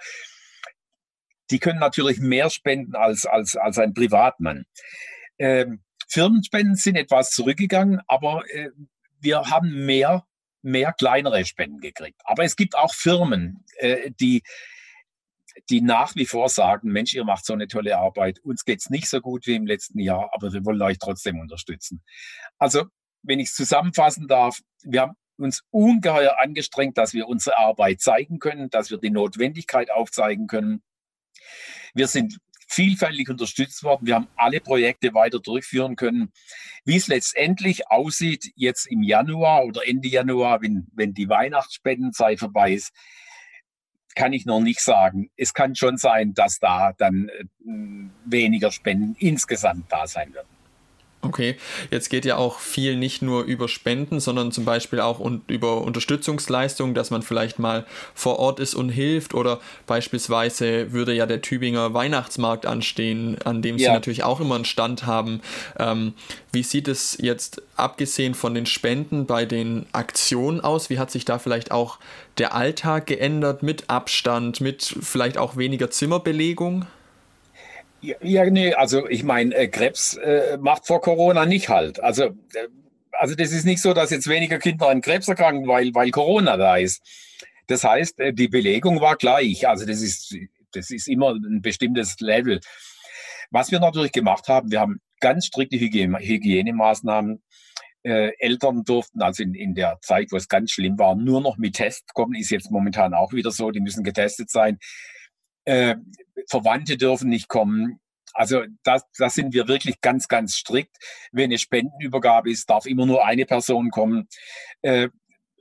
[1.50, 4.66] die können natürlich mehr spenden als, als, als ein Privatmann.
[5.40, 8.70] Ähm, Firmenspenden sind etwas zurückgegangen, aber äh,
[9.20, 10.26] wir haben mehr,
[10.62, 12.22] mehr kleinere Spenden gekriegt.
[12.24, 14.44] Aber es gibt auch Firmen, äh, die,
[15.70, 18.90] die nach wie vor sagen, Mensch, ihr macht so eine tolle Arbeit, uns geht es
[18.90, 22.04] nicht so gut wie im letzten Jahr, aber wir wollen euch trotzdem unterstützen.
[22.58, 22.86] Also,
[23.22, 28.40] wenn ich es zusammenfassen darf, wir haben uns ungeheuer angestrengt, dass wir unsere Arbeit zeigen
[28.40, 30.84] können, dass wir die Notwendigkeit aufzeigen können.
[31.94, 32.38] Wir sind
[32.68, 34.08] vielfältig unterstützt worden.
[34.08, 36.32] Wir haben alle Projekte weiter durchführen können.
[36.86, 42.74] Wie es letztendlich aussieht, jetzt im Januar oder Ende Januar, wenn, wenn die Weihnachtsspendenzeit vorbei
[42.74, 42.92] ist,
[44.16, 45.30] kann ich noch nicht sagen.
[45.38, 47.46] Es kann schon sein, dass da dann äh,
[48.26, 50.53] weniger Spenden insgesamt da sein werden.
[51.24, 51.56] Okay,
[51.90, 55.82] jetzt geht ja auch viel nicht nur über Spenden, sondern zum Beispiel auch un über
[55.82, 61.42] Unterstützungsleistungen, dass man vielleicht mal vor Ort ist und hilft oder beispielsweise würde ja der
[61.42, 63.88] Tübinger Weihnachtsmarkt anstehen, an dem ja.
[63.88, 65.42] Sie natürlich auch immer einen Stand haben.
[65.80, 66.14] Ähm,
[66.52, 70.90] wie sieht es jetzt abgesehen von den Spenden bei den Aktionen aus?
[70.90, 72.00] Wie hat sich da vielleicht auch
[72.38, 76.86] der Alltag geändert mit Abstand, mit vielleicht auch weniger Zimmerbelegung?
[78.04, 82.02] Ja, nee, also ich meine, äh, Krebs äh, macht vor Corona nicht halt.
[82.02, 82.68] Also, äh,
[83.14, 86.58] also das ist nicht so, dass jetzt weniger Kinder an Krebs erkranken, weil, weil Corona
[86.58, 87.02] da ist.
[87.68, 89.68] Das heißt, äh, die Belegung war gleich.
[89.70, 90.36] Also das ist,
[90.74, 92.60] das ist immer ein bestimmtes Level.
[93.52, 97.42] Was wir natürlich gemacht haben, wir haben ganz strikte Hygiene, Hygienemaßnahmen.
[98.04, 101.58] Äh, Eltern durften also in, in der Zeit, wo es ganz schlimm war, nur noch
[101.58, 102.36] mit Test kommen.
[102.36, 103.72] Ist jetzt momentan auch wieder so.
[103.72, 104.78] Die müssen getestet sein.
[105.66, 105.96] Äh,
[106.50, 108.00] Verwandte dürfen nicht kommen.
[108.34, 110.98] Also da das sind wir wirklich ganz, ganz strikt.
[111.32, 114.28] Wenn eine Spendenübergabe ist, darf immer nur eine Person kommen.
[114.82, 115.10] Äh,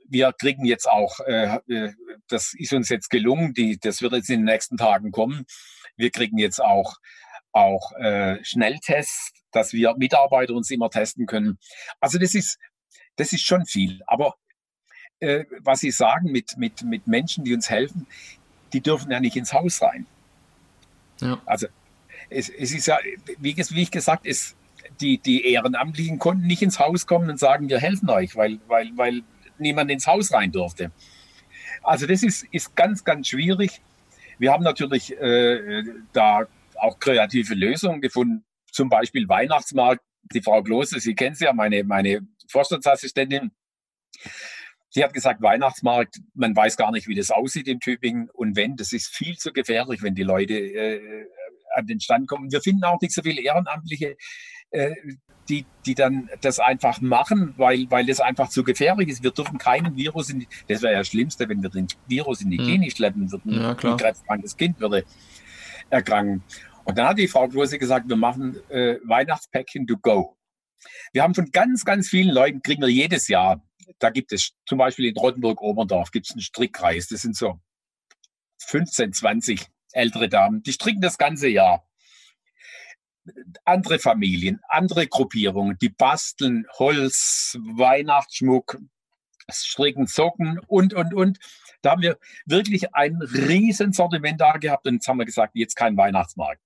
[0.09, 1.93] wir kriegen jetzt auch, äh, äh,
[2.27, 5.45] das ist uns jetzt gelungen, die, das wird jetzt in den nächsten Tagen kommen.
[5.95, 6.95] Wir kriegen jetzt auch,
[7.51, 11.57] auch äh, Schnelltests, dass wir Mitarbeiter uns immer testen können.
[11.99, 12.57] Also das ist,
[13.15, 14.01] das ist schon viel.
[14.07, 14.35] Aber
[15.19, 18.07] äh, was Sie sagen mit, mit, mit Menschen, die uns helfen,
[18.73, 20.05] die dürfen ja nicht ins Haus rein.
[21.21, 21.41] Ja.
[21.45, 21.67] Also
[22.29, 22.97] es, es ist ja,
[23.39, 24.55] wie, wie ich gesagt, ist,
[24.99, 28.91] die, die Ehrenamtlichen konnten nicht ins Haus kommen und sagen, wir helfen euch, weil, weil,
[28.95, 29.23] weil
[29.57, 30.91] niemand ins Haus rein durfte.
[31.83, 33.81] Also das ist, ist ganz, ganz schwierig.
[34.39, 40.01] Wir haben natürlich äh, da auch kreative Lösungen gefunden, zum Beispiel Weihnachtsmarkt.
[40.33, 43.51] Die Frau Klose, Sie kennen sie ja, meine, meine Vorstandsassistentin,
[44.93, 48.29] Sie hat gesagt, Weihnachtsmarkt, man weiß gar nicht, wie das aussieht in Tübingen.
[48.29, 51.25] Und wenn, das ist viel zu gefährlich, wenn die Leute äh,
[51.73, 52.51] an den Stand kommen.
[52.51, 54.15] Wir finden auch nicht so viele Ehrenamtliche,
[54.69, 54.91] äh,
[55.49, 59.23] die, die dann das einfach machen, weil, weil das einfach zu gefährlich ist.
[59.23, 62.41] Wir dürfen keinen Virus in die, das wäre ja das Schlimmste, wenn wir den Virus
[62.41, 62.65] in die hm.
[62.65, 63.51] Klinik schleppen würden.
[63.51, 63.93] Ja, klar.
[63.93, 65.05] Ein krebskrankes Kind würde
[65.89, 66.43] erkranken.
[66.83, 70.37] Und dann hat die Frau Klose gesagt, wir machen äh, Weihnachtspäckchen to go.
[71.13, 73.61] Wir haben von ganz, ganz vielen Leuten, kriegen wir jedes Jahr
[73.99, 77.07] da gibt es zum Beispiel in Rottenburg-Oberndorf gibt es einen Strickkreis.
[77.07, 77.59] Das sind so
[78.59, 81.87] 15, 20 ältere Damen, die stricken das ganze Jahr.
[83.63, 88.79] Andere Familien, andere Gruppierungen, die basteln Holz, Weihnachtsschmuck,
[89.49, 91.39] stricken Socken und, und, und.
[91.81, 95.75] Da haben wir wirklich ein riesen Sortiment da gehabt und jetzt haben wir gesagt, jetzt
[95.75, 96.61] kein Weihnachtsmarkt.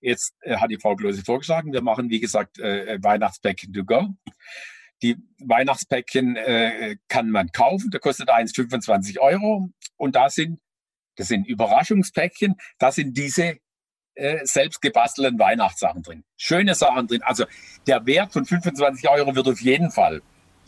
[0.00, 4.14] Jetzt äh, hat die Frau Klose vorgeschlagen, wir machen, wie gesagt, äh, to go.
[5.02, 9.68] Die Weihnachtspäckchen äh, kann man kaufen, da kostet eins 25 Euro.
[9.96, 10.60] Und da sind,
[11.16, 13.58] das sind Überraschungspäckchen, da sind diese
[14.14, 16.24] äh, selbst gebastelten Weihnachtssachen drin.
[16.36, 17.22] Schöne Sachen drin.
[17.22, 17.44] Also
[17.86, 20.22] der Wert von 25 Euro wird auf jeden Fall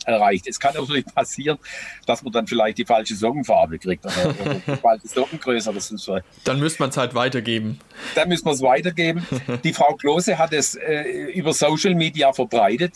[0.05, 0.47] erreicht.
[0.47, 1.59] Es kann natürlich passieren,
[2.05, 5.73] dass man dann vielleicht die falsche Sockenfarbe kriegt oder, oder die falsche Sockengröße.
[5.97, 6.19] So.
[6.43, 7.79] Dann müsste man es halt weitergeben.
[8.15, 9.25] Dann müssen wir es weitergeben.
[9.63, 12.93] Die Frau Klose hat es äh, über Social Media verbreitet.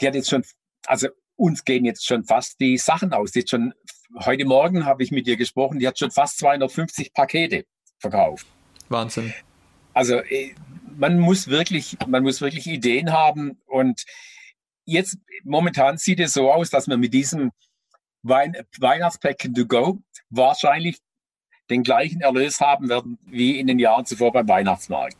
[0.00, 0.44] Die hat jetzt schon,
[0.86, 3.34] also uns gehen jetzt schon fast die Sachen aus.
[3.34, 3.74] Jetzt schon,
[4.24, 7.64] heute Morgen habe ich mit ihr gesprochen, die hat schon fast 250 Pakete
[7.98, 8.46] verkauft.
[8.88, 9.32] Wahnsinn.
[9.92, 10.54] Also äh,
[10.96, 14.04] man muss wirklich, man muss wirklich Ideen haben und
[14.84, 17.52] jetzt momentan sieht es so aus, dass wir mit diesem
[18.22, 20.98] Wein Weihnachtspacken to go wahrscheinlich
[21.70, 25.16] den gleichen Erlös haben werden wie in den Jahren zuvor beim Weihnachtsmarkt.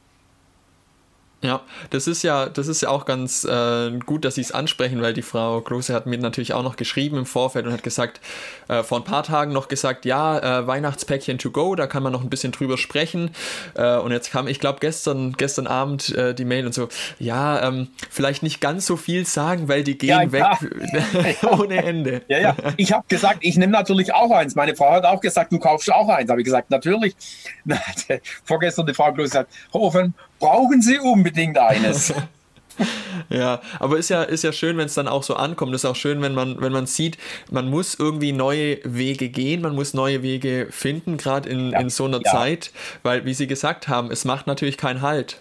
[1.42, 5.00] Ja, das ist ja, das ist ja auch ganz äh, gut, dass Sie es ansprechen,
[5.00, 8.20] weil die Frau Klose hat mir natürlich auch noch geschrieben im Vorfeld und hat gesagt,
[8.68, 12.12] äh, vor ein paar Tagen noch gesagt, ja, äh, Weihnachtspäckchen to go, da kann man
[12.12, 13.30] noch ein bisschen drüber sprechen.
[13.74, 17.66] Äh, und jetzt kam, ich glaube, gestern, gestern Abend äh, die Mail und so, ja,
[17.66, 22.20] ähm, vielleicht nicht ganz so viel sagen, weil die gehen ja, weg ohne Ende.
[22.28, 22.56] Ja, ja.
[22.76, 24.54] Ich habe gesagt, ich nehme natürlich auch eins.
[24.56, 26.28] Meine Frau hat auch gesagt, du kaufst auch eins.
[26.28, 27.16] Habe ich gesagt, natürlich.
[28.44, 32.12] Vorgestern die Frau Klose hat, Hofen, brauchen Sie unbedingt eines.
[33.28, 35.74] ja, aber ist ja, ist ja schön, wenn es dann auch so ankommt.
[35.74, 37.18] Ist auch schön, wenn man, wenn man sieht,
[37.50, 41.90] man muss irgendwie neue Wege gehen, man muss neue Wege finden, gerade in, ja, in
[41.90, 42.32] so einer ja.
[42.32, 42.72] Zeit,
[43.02, 45.38] weil, wie Sie gesagt haben, es macht natürlich keinen Halt.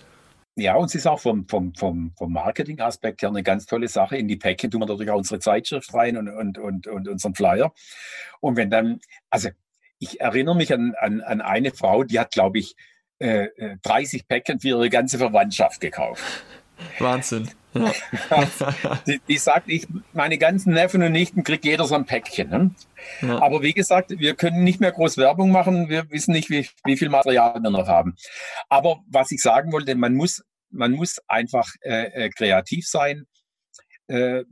[0.56, 4.18] Ja, und es ist auch vom, vom, vom, vom Marketing-Aspekt her eine ganz tolle Sache.
[4.18, 7.34] In die Päckchen tun wir natürlich auch unsere Zeitschrift rein und, und, und, und unseren
[7.34, 7.74] Flyer.
[8.42, 9.50] Und wenn dann, also
[10.00, 12.76] ich erinnere mich an, an, an eine Frau, die hat, glaube ich,
[13.19, 16.23] 30 äh, Päckchen für ihre ganze Verwandtschaft gekauft.
[16.99, 17.49] Wahnsinn.
[17.73, 17.93] Ja.
[19.08, 22.49] die, die, sagt, ich, meine ganzen Neffen und Nichten kriegt jeder so ein Päckchen.
[22.49, 22.71] Ne?
[23.21, 23.41] Ja.
[23.41, 25.89] Aber wie gesagt, wir können nicht mehr groß Werbung machen.
[25.89, 28.15] Wir wissen nicht, wie, wie viel Material wir noch haben.
[28.69, 33.25] Aber was ich sagen wollte, man muss, man muss einfach äh, äh kreativ sein.
[34.08, 34.43] Äh,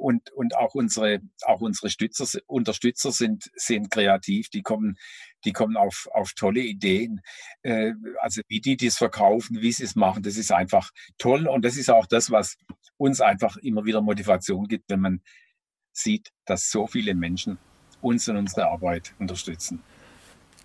[0.00, 4.96] und, und auch unsere, auch unsere Stützer, Unterstützer sind, sind kreativ, die kommen,
[5.44, 7.20] die kommen auf, auf tolle Ideen.
[7.62, 11.46] Äh, also wie die das verkaufen, wie sie es machen, das ist einfach toll.
[11.46, 12.56] Und das ist auch das, was
[12.96, 15.20] uns einfach immer wieder Motivation gibt, wenn man
[15.92, 17.58] sieht, dass so viele Menschen
[18.00, 19.82] uns und unsere Arbeit unterstützen.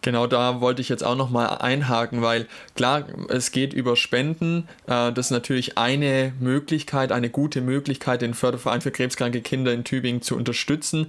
[0.01, 4.67] Genau da wollte ich jetzt auch nochmal einhaken, weil klar, es geht über Spenden.
[4.85, 9.83] Äh, das ist natürlich eine Möglichkeit, eine gute Möglichkeit, den Förderverein für krebskranke Kinder in
[9.83, 11.07] Tübingen zu unterstützen.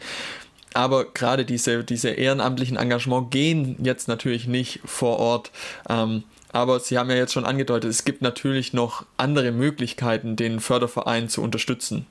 [0.74, 5.50] Aber gerade diese, diese ehrenamtlichen Engagement gehen jetzt natürlich nicht vor Ort.
[5.88, 10.60] Ähm, aber Sie haben ja jetzt schon angedeutet, es gibt natürlich noch andere Möglichkeiten, den
[10.60, 12.06] Förderverein zu unterstützen.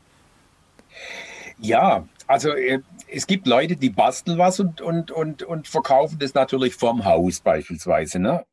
[1.59, 6.33] Ja, also äh, es gibt Leute, die basteln was und, und, und, und verkaufen das
[6.33, 8.19] natürlich vom Haus beispielsweise.
[8.19, 8.45] Ne?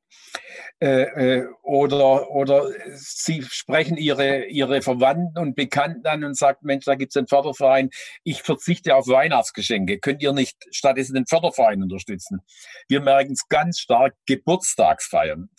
[0.80, 1.02] Äh,
[1.36, 6.96] äh, oder, oder sie sprechen ihre, ihre Verwandten und Bekannten an und sagen, Mensch, da
[6.96, 7.90] gibt es einen Förderverein,
[8.24, 12.40] ich verzichte auf Weihnachtsgeschenke, könnt ihr nicht stattdessen den Förderverein unterstützen?
[12.88, 15.50] Wir merken es ganz stark, Geburtstagsfeiern.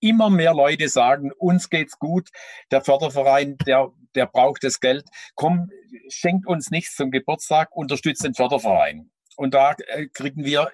[0.00, 2.28] Immer mehr Leute sagen, uns geht's gut,
[2.70, 5.06] der Förderverein, der, der braucht das Geld.
[5.34, 5.70] Komm,
[6.08, 9.10] schenkt uns nichts zum Geburtstag, unterstützt den Förderverein.
[9.36, 10.70] Und da äh, kriegen wir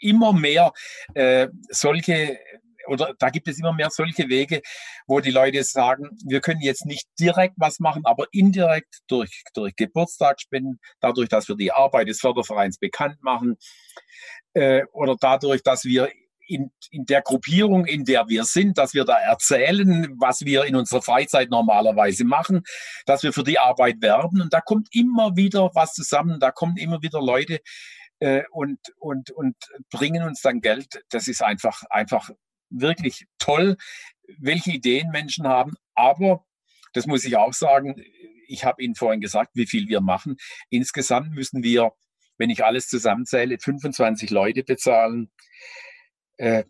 [0.00, 0.72] immer mehr
[1.14, 2.38] äh, solche
[2.86, 4.62] oder da gibt es immer mehr solche Wege,
[5.06, 9.76] wo die Leute sagen, wir können jetzt nicht direkt was machen, aber indirekt durch, durch
[9.76, 13.56] Geburtstagsspenden, dadurch, dass wir die Arbeit des Fördervereins bekannt machen
[14.54, 16.10] äh, oder dadurch, dass wir
[16.50, 20.74] in, in der Gruppierung, in der wir sind, dass wir da erzählen, was wir in
[20.74, 22.62] unserer Freizeit normalerweise machen,
[23.06, 24.40] dass wir für die Arbeit werben.
[24.40, 27.60] Und da kommt immer wieder was zusammen, da kommen immer wieder Leute
[28.20, 29.56] äh, und, und, und
[29.90, 31.02] bringen uns dann Geld.
[31.10, 32.30] Das ist einfach, einfach
[32.68, 33.76] wirklich toll,
[34.38, 35.74] welche Ideen Menschen haben.
[35.94, 36.44] Aber,
[36.92, 38.02] das muss ich auch sagen,
[38.46, 40.36] ich habe Ihnen vorhin gesagt, wie viel wir machen.
[40.68, 41.92] Insgesamt müssen wir,
[42.36, 45.30] wenn ich alles zusammenzähle, 25 Leute bezahlen.
[46.36, 46.64] Äh,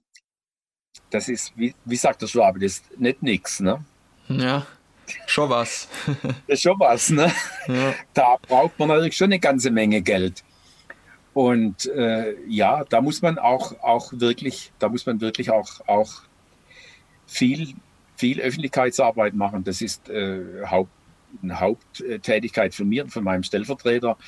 [1.10, 3.84] das ist, wie, wie sagt der Schwabe, das ist nicht nix, ne?
[4.28, 4.66] Ja,
[5.26, 5.88] schon was.
[6.22, 7.32] das ist schon was, ne?
[7.66, 7.94] Ja.
[8.14, 10.44] Da braucht man natürlich schon eine ganze Menge Geld.
[11.40, 16.24] Und äh, ja, da muss man auch, auch wirklich, da muss man wirklich auch, auch
[17.26, 17.72] viel,
[18.14, 19.64] viel Öffentlichkeitsarbeit machen.
[19.64, 20.90] Das ist äh, Haupt,
[21.42, 24.18] eine Haupttätigkeit von mir und von meinem Stellvertreter.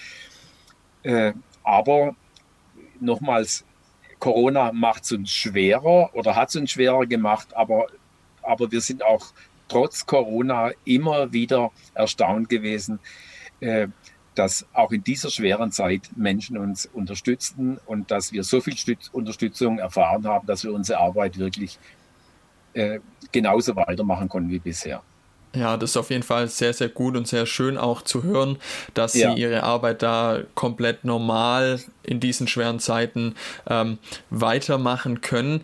[1.03, 2.17] Äh, aber
[2.99, 3.67] nochmals,
[4.19, 7.89] Corona macht es uns schwerer oder hat es uns schwerer gemacht, aber,
[8.41, 9.35] aber wir sind auch
[9.69, 13.01] trotz Corona immer wieder erstaunt gewesen,
[13.61, 13.89] äh,
[14.35, 19.09] dass auch in dieser schweren Zeit Menschen uns unterstützen und dass wir so viel Stütz
[19.13, 21.79] Unterstützung erfahren haben, dass wir unsere Arbeit wirklich
[22.75, 25.03] äh, genauso weitermachen können wie bisher.
[25.55, 28.57] Ja, das ist auf jeden Fall sehr, sehr gut und sehr schön auch zu hören,
[28.95, 29.35] dass ja.
[29.35, 33.35] Sie Ihre Arbeit da komplett normal in diesen schweren Zeiten
[33.69, 33.99] ähm,
[34.31, 35.63] weitermachen können.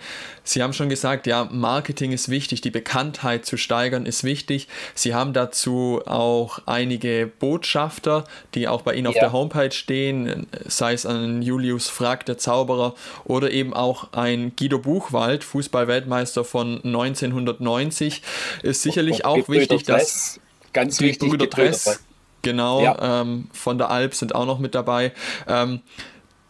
[0.48, 4.66] Sie haben schon gesagt, ja, Marketing ist wichtig, die Bekanntheit zu steigern ist wichtig.
[4.94, 8.24] Sie haben dazu auch einige Botschafter,
[8.54, 9.20] die auch bei Ihnen auf ja.
[9.20, 12.94] der Homepage stehen, sei es ein Julius Frack, der Zauberer,
[13.24, 18.22] oder eben auch ein Guido Buchwald, Fußballweltmeister von 1990,
[18.62, 20.40] ist sicherlich auch wichtig wichtig, dass
[20.72, 22.02] ganz wichtig, Brüder Dress,
[22.40, 23.20] genau, ja.
[23.20, 25.12] ähm, von der Alp sind auch noch mit dabei.
[25.46, 25.82] Ähm,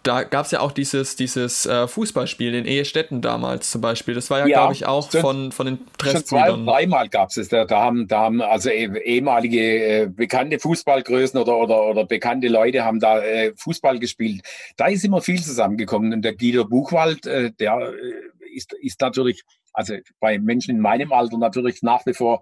[0.09, 4.14] da gab es ja auch dieses, dieses äh, Fußballspiel in Ehestetten damals zum Beispiel.
[4.14, 6.64] Das war ja, ja glaube ich, auch schon, von, von den Dressbrüdern.
[6.64, 11.38] Zwei, dreimal gab es Da, da, haben, da haben also eh, ehemalige äh, bekannte Fußballgrößen
[11.38, 14.40] oder, oder, oder bekannte Leute haben da äh, Fußball gespielt.
[14.78, 16.14] Da ist immer viel zusammengekommen.
[16.14, 19.42] Und der Guido Buchwald, äh, der äh, ist, ist natürlich,
[19.74, 22.40] also bei Menschen in meinem Alter natürlich nach wie vor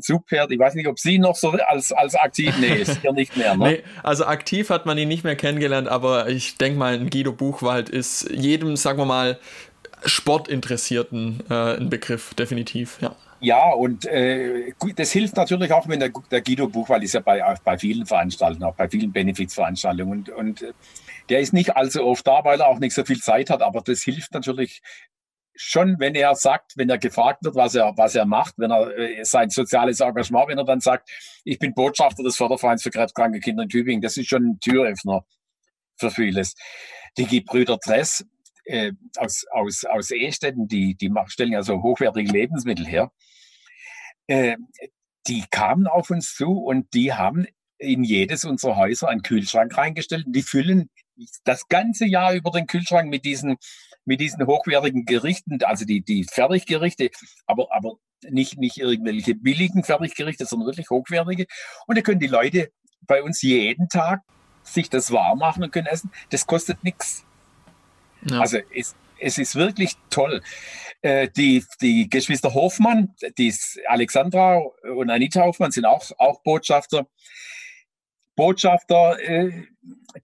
[0.00, 0.50] Zugpferd.
[0.52, 3.56] Ich weiß nicht, ob Sie noch so als, als aktiv, nee, ist hier nicht mehr.
[3.56, 3.68] Ne?
[3.68, 7.32] Nee, also aktiv hat man ihn nicht mehr kennengelernt, aber ich denke mal, ein Guido
[7.32, 9.38] Buchwald ist jedem, sagen wir mal,
[10.04, 13.14] Sportinteressierten äh, ein Begriff, definitiv, ja.
[13.40, 17.42] Ja, und äh, das hilft natürlich auch, wenn der, der Guido Buchwald ist ja bei,
[17.64, 20.72] bei vielen Veranstaltungen, auch bei vielen Benefizveranstaltungen und, und äh,
[21.28, 23.80] der ist nicht allzu oft da, weil er auch nicht so viel Zeit hat, aber
[23.80, 24.80] das hilft natürlich
[25.54, 28.96] schon, wenn er sagt, wenn er gefragt wird, was er, was er macht, wenn er
[28.96, 31.10] äh, sein soziales Engagement, wenn er dann sagt,
[31.44, 35.24] ich bin Botschafter des Fördervereins für krebskranke Kinder in Tübingen, das ist schon ein Türöffner
[35.96, 36.54] für vieles.
[37.18, 38.24] Die Gebrüder Dress
[38.64, 43.12] äh, aus, aus, aus Ehestetten, die, die stellen ja so hochwertige Lebensmittel her,
[44.26, 44.56] äh,
[45.26, 47.46] die kamen auf uns zu und die haben
[47.78, 50.24] in jedes unserer Häuser einen Kühlschrank reingestellt.
[50.28, 50.90] Die füllen
[51.44, 53.56] das ganze Jahr über den Kühlschrank mit diesen
[54.04, 57.10] mit diesen hochwertigen Gerichten, also die, die Fertiggerichte,
[57.46, 57.96] aber, aber
[58.28, 61.46] nicht, nicht irgendwelche billigen Fertiggerichte, sondern wirklich hochwertige.
[61.86, 62.70] Und da können die Leute
[63.02, 64.20] bei uns jeden Tag
[64.62, 66.10] sich das warm machen und können essen.
[66.30, 67.24] Das kostet nichts.
[68.22, 68.40] Ja.
[68.40, 70.42] Also es, es ist wirklich toll.
[71.00, 73.54] Äh, die, die Geschwister Hofmann, die
[73.86, 74.60] Alexandra
[74.94, 77.06] und Anita Hofmann sind auch, auch Botschafter.
[78.36, 79.64] Botschafter, äh,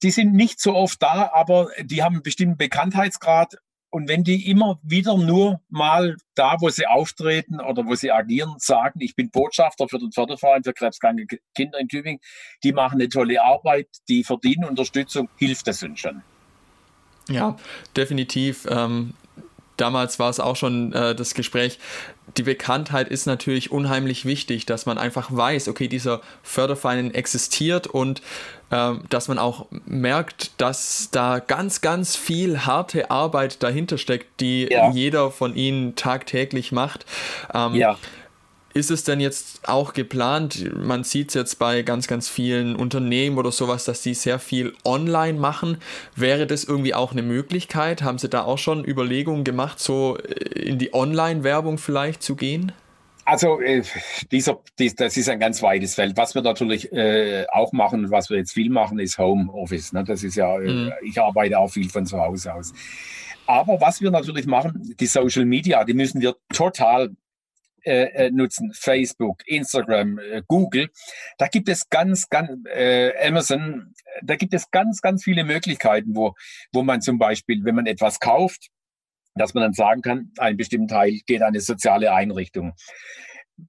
[0.03, 3.57] die sind nicht so oft da, aber die haben einen bestimmten Bekanntheitsgrad
[3.91, 8.55] und wenn die immer wieder nur mal da, wo sie auftreten oder wo sie agieren,
[8.59, 12.20] sagen, ich bin Botschafter für den Förderverein für krebskranke Kinder in Tübingen,
[12.62, 16.22] die machen eine tolle Arbeit, die verdienen Unterstützung, hilft das uns schon.
[17.28, 17.57] Ja,
[17.97, 18.66] definitiv.
[18.70, 19.14] Ähm,
[19.79, 21.79] damals war es auch schon äh, das Gespräch,
[22.37, 28.20] die Bekanntheit ist natürlich unheimlich wichtig, dass man einfach weiß, okay, dieser Förderverein existiert und
[28.70, 34.68] ähm, dass man auch merkt, dass da ganz, ganz viel harte Arbeit dahinter steckt, die
[34.70, 34.91] ja.
[34.91, 37.07] jeder von ihnen tagtäglich macht.
[37.55, 37.97] Ähm, ja.
[38.75, 43.39] Ist es denn jetzt auch geplant, man sieht es jetzt bei ganz, ganz vielen Unternehmen
[43.39, 45.79] oder sowas, dass die sehr viel online machen.
[46.14, 48.03] Wäre das irgendwie auch eine Möglichkeit?
[48.03, 52.73] Haben Sie da auch schon Überlegungen gemacht, so in die Online-Werbung vielleicht zu gehen?
[53.25, 53.83] Also äh,
[54.33, 56.16] dieser, dies, das ist ein ganz weites Feld.
[56.16, 59.93] Was wir natürlich äh, auch machen, was wir jetzt viel machen, ist Homeoffice.
[59.93, 60.03] Ne?
[60.05, 60.93] Das ist ja, äh, mhm.
[61.03, 62.73] ich arbeite auch viel von zu Hause aus.
[63.47, 67.11] Aber was wir natürlich machen, die Social Media, die müssen wir total
[67.89, 70.91] äh, äh, nutzen, Facebook, Instagram, äh, Google,
[71.39, 76.34] da gibt es ganz, ganz, äh, Amazon, da gibt es ganz, ganz viele Möglichkeiten, wo,
[76.72, 78.68] wo man zum Beispiel, wenn man etwas kauft,
[79.34, 82.74] dass man dann sagen kann, ein bestimmter Teil geht an eine soziale Einrichtung.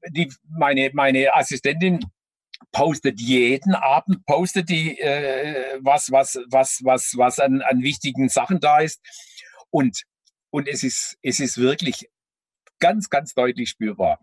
[0.10, 2.00] Die, meine, meine Assistentin
[2.72, 8.60] postet jeden Abend, postet die, äh, was, was, was, was, was an, an wichtigen Sachen
[8.60, 9.00] da ist.
[9.70, 10.04] Und,
[10.50, 12.10] und es ist, es ist wirklich
[12.80, 14.20] ganz, ganz deutlich spürbar.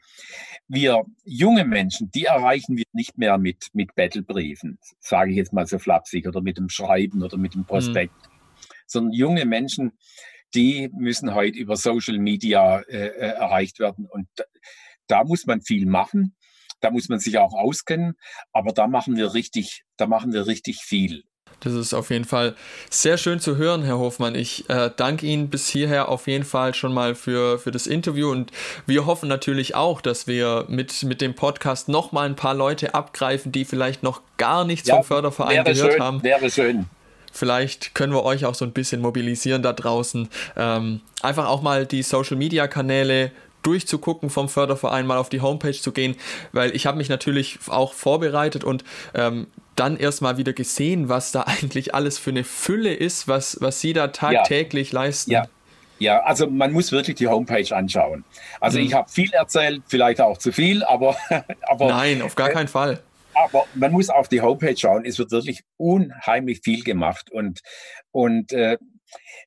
[0.68, 5.66] Wir junge Menschen, die erreichen wir nicht mehr mit, mit Battlebriefen, sage ich jetzt mal
[5.66, 7.66] so flapsig, oder mit dem Schreiben oder mit dem mhm.
[7.66, 8.62] Prospekt, mhm.
[8.86, 9.92] sondern junge Menschen,
[10.54, 14.06] die müssen heute über Social Media äh, äh erreicht werden.
[14.06, 14.44] Und da,
[15.06, 16.34] da muss man viel machen.
[16.80, 18.16] Da muss man sich auch auskennen,
[18.52, 21.24] aber da machen wir richtig, da machen wir richtig viel.
[21.60, 22.54] Das ist auf jeden Fall
[22.90, 24.34] sehr schön zu hören, Herr Hofmann.
[24.34, 28.30] Ich äh, danke Ihnen bis hierher auf jeden Fall schon mal für, für das Interview
[28.30, 28.52] und
[28.86, 32.94] wir hoffen natürlich auch, dass wir mit, mit dem Podcast noch mal ein paar Leute
[32.94, 36.22] abgreifen, die vielleicht noch gar nichts ja, vom Förderverein gehört schön, haben.
[36.22, 36.86] Wäre schön.
[37.32, 40.28] Vielleicht können wir euch auch so ein bisschen mobilisieren da draußen.
[40.56, 43.30] Ähm, einfach auch mal die Social-Media-Kanäle
[43.62, 46.16] durchzugucken vom Förderverein, mal auf die Homepage zu gehen,
[46.52, 48.84] weil ich habe mich natürlich auch vorbereitet und
[49.14, 53.80] ähm, dann erstmal wieder gesehen, was da eigentlich alles für eine Fülle ist, was, was
[53.80, 55.00] sie da tagtäglich ja.
[55.00, 55.30] leisten.
[55.30, 55.46] Ja.
[55.98, 58.22] Ja, also man muss wirklich die Homepage anschauen.
[58.60, 58.84] Also mhm.
[58.84, 61.16] ich habe viel erzählt, vielleicht auch zu viel, aber,
[61.62, 63.02] aber nein, auf gar keinen Fall.
[63.32, 65.06] Aber man muss auf die Homepage schauen.
[65.06, 67.60] Es wird wirklich unheimlich viel gemacht und
[68.10, 68.76] und äh,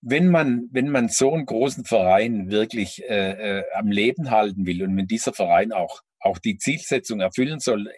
[0.02, 4.84] wenn man, wenn man so einen großen Verein wirklich äh, äh, am Leben halten will
[4.84, 7.92] und wenn dieser Verein auch, auch die Zielsetzung erfüllen soll,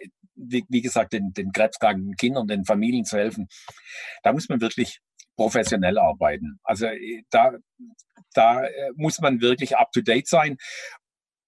[0.44, 3.48] wie, wie gesagt, den, den krebskranken Kindern, den Familien zu helfen,
[4.22, 5.00] da muss man wirklich
[5.36, 6.58] professionell arbeiten.
[6.62, 7.52] Also äh, da,
[8.34, 10.56] da äh, muss man wirklich up-to-date sein.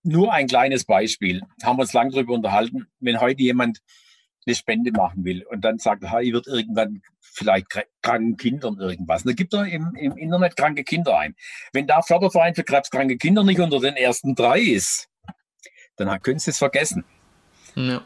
[0.03, 3.81] Nur ein kleines Beispiel, haben wir uns lange darüber unterhalten, wenn heute jemand
[4.47, 7.67] eine Spende machen will und dann sagt, ich wird irgendwann vielleicht
[8.03, 9.23] kranken Kindern irgendwas.
[9.23, 11.35] Und da gibt er im, im Internet kranke Kinder ein.
[11.73, 15.09] Wenn da Förderverein für krebskranke Kinder nicht unter den ersten drei ist,
[15.97, 17.05] dann können Sie es vergessen.
[17.75, 18.05] Ja.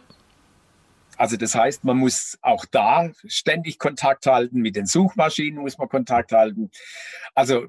[1.19, 5.89] Also das heißt, man muss auch da ständig Kontakt halten, mit den Suchmaschinen muss man
[5.89, 6.71] Kontakt halten.
[7.35, 7.67] Also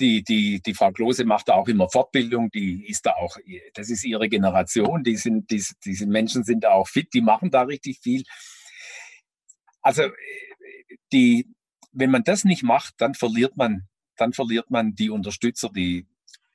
[0.00, 3.36] die, die, die Frau Klose macht da auch immer Fortbildung, die ist da auch,
[3.74, 7.52] das ist ihre Generation, die sind, die, diese Menschen sind da auch fit, die machen
[7.52, 8.24] da richtig viel.
[9.80, 10.10] Also
[11.12, 11.46] die,
[11.92, 13.86] wenn man das nicht macht, dann verliert man,
[14.16, 16.08] dann verliert man die Unterstützer, die,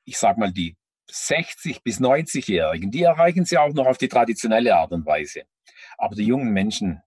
[0.04, 0.76] ich sag mal, die
[1.10, 5.44] 60 bis 90-Jährigen, die erreichen sie auch noch auf die traditionelle Art und Weise.
[5.98, 7.02] Aber die jungen Menschen,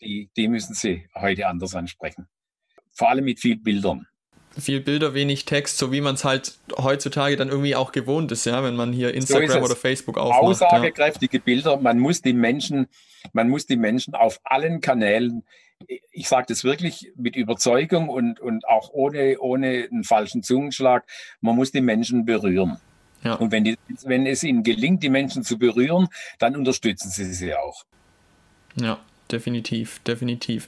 [0.00, 2.28] die, die müssen sie heute anders ansprechen.
[2.92, 4.06] Vor allem mit viel Bildern
[4.60, 8.44] viel Bilder, wenig Text, so wie man es halt heutzutage dann irgendwie auch gewohnt ist,
[8.44, 10.42] ja, wenn man hier Instagram so oder Facebook aufmacht.
[10.42, 11.42] Aussagekräftige ja.
[11.42, 12.86] Bilder, man muss die Menschen,
[13.32, 15.44] man muss die Menschen auf allen Kanälen,
[16.12, 21.04] ich sage das wirklich mit Überzeugung und, und auch ohne, ohne einen falschen Zungenschlag,
[21.40, 22.78] man muss die Menschen berühren.
[23.24, 23.34] Ja.
[23.34, 26.08] Und wenn, die, wenn es ihnen gelingt, die Menschen zu berühren,
[26.38, 27.84] dann unterstützen sie sie auch.
[28.76, 28.98] Ja,
[29.30, 30.66] definitiv, definitiv.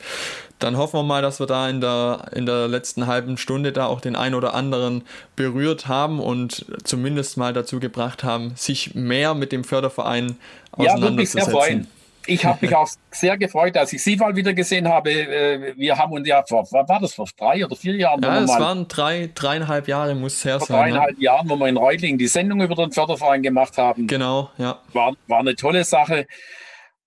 [0.58, 3.86] Dann hoffen wir mal, dass wir da in der, in der letzten halben Stunde da
[3.86, 5.02] auch den einen oder anderen
[5.36, 10.36] berührt haben und zumindest mal dazu gebracht haben, sich mehr mit dem Förderverein
[10.72, 10.96] auseinanderzusetzen.
[10.96, 11.86] Ja, würde mich sehr freuen.
[12.26, 15.10] Ich habe mich auch sehr gefreut, als ich Sie mal wieder gesehen habe.
[15.10, 18.22] Äh, wir haben uns ja vor, war das vor drei oder vier Jahren?
[18.22, 20.76] Ja, es waren drei, dreieinhalb Jahre, muss es her vor sein.
[20.76, 21.34] Vor dreieinhalb ja.
[21.34, 24.06] Jahren, wo wir in Reutlingen die Sendung über den Förderverein gemacht haben.
[24.06, 24.80] Genau, ja.
[24.92, 26.26] War, war eine tolle Sache.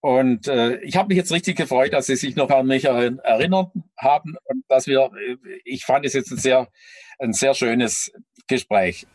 [0.02, 3.72] Und äh, ich habe mich jetzt richtig gefreut, dass Sie sich noch an mich erinnert
[3.98, 6.68] haben und dass wir, äh, ich fand es jetzt ein sehr,
[7.20, 8.12] ein sehr schönes
[8.48, 9.08] Gespräch.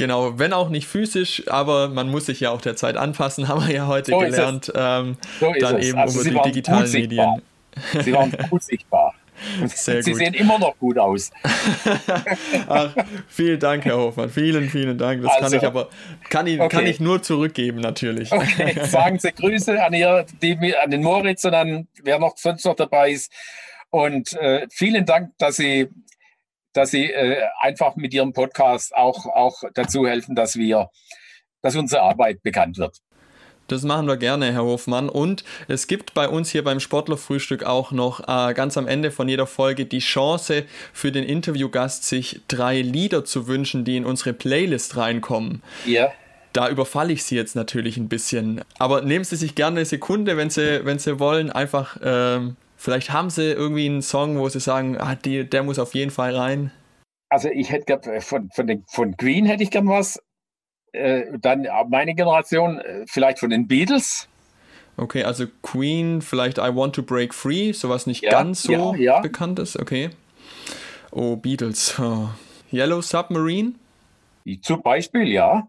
[0.00, 3.66] Genau, wenn auch nicht physisch, aber man muss sich ja auch der Zeit anpassen, haben
[3.66, 4.72] wir ja heute so gelernt.
[4.74, 5.88] Ähm, so dann es.
[5.88, 7.42] eben also über die digitalen Medien.
[8.02, 9.14] Sie waren gut sichtbar.
[9.66, 10.20] Sehr Sie gut.
[10.20, 11.30] sehen immer noch gut aus.
[12.68, 12.94] Ach,
[13.28, 14.30] vielen Dank, Herr Hofmann.
[14.30, 15.22] Vielen, vielen Dank.
[15.22, 15.88] Das also, kann ich aber
[16.28, 16.68] kann ich, okay.
[16.68, 18.32] kann ich nur zurückgeben, natürlich.
[18.32, 18.84] Okay.
[18.86, 22.76] Sagen Sie Grüße an, ihr, die, an den Moritz und an wer noch sonst noch
[22.76, 23.32] dabei ist.
[23.90, 25.88] Und äh, vielen Dank, dass Sie,
[26.72, 30.88] dass Sie äh, einfach mit Ihrem Podcast auch, auch dazu helfen, dass wir,
[31.62, 32.96] dass unsere Arbeit bekannt wird.
[33.70, 35.08] Das machen wir gerne, Herr Hofmann.
[35.08, 39.28] Und es gibt bei uns hier beim Sportlerfrühstück auch noch äh, ganz am Ende von
[39.28, 44.32] jeder Folge die Chance für den Interviewgast, sich drei Lieder zu wünschen, die in unsere
[44.32, 45.62] Playlist reinkommen.
[45.86, 46.10] Ja.
[46.52, 48.62] Da überfalle ich Sie jetzt natürlich ein bisschen.
[48.80, 51.50] Aber nehmen Sie sich gerne eine Sekunde, wenn Sie, wenn Sie wollen.
[51.50, 55.78] Einfach, ähm, vielleicht haben Sie irgendwie einen Song, wo Sie sagen, ah, die, der muss
[55.78, 56.72] auf jeden Fall rein.
[57.28, 60.20] Also ich hätte gern, von, von, den, von Green hätte ich gern was
[60.92, 64.28] äh, dann meine Generation äh, vielleicht von den Beatles.
[64.96, 68.96] Okay, also Queen, vielleicht I Want to Break Free, sowas nicht ja, ganz so ja,
[68.96, 69.20] ja.
[69.20, 69.78] bekannt ist.
[69.78, 70.10] Okay.
[71.12, 71.98] Oh, Beatles.
[71.98, 72.28] Oh.
[72.72, 73.74] Yellow Submarine?
[74.62, 75.68] Zum Beispiel, ja.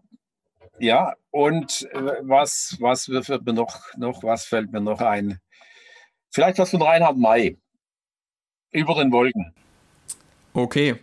[0.78, 5.38] Ja, und äh, was, was noch, noch, was fällt mir noch ein?
[6.32, 7.56] Vielleicht was von Reinhard May.
[8.72, 9.52] Über den Wolken.
[10.54, 10.96] Okay,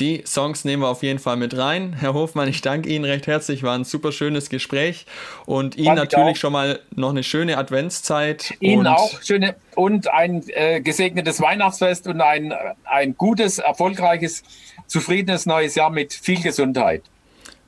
[0.00, 1.94] die Songs nehmen wir auf jeden Fall mit rein.
[1.98, 3.62] Herr Hofmann, ich danke Ihnen recht herzlich.
[3.62, 5.06] War ein super schönes Gespräch.
[5.46, 8.54] Und Ihnen natürlich schon mal noch eine schöne Adventszeit.
[8.60, 12.52] Ihnen auch schöne und ein äh, gesegnetes Weihnachtsfest und ein,
[12.84, 14.42] ein gutes, erfolgreiches,
[14.86, 17.02] zufriedenes neues Jahr mit viel Gesundheit.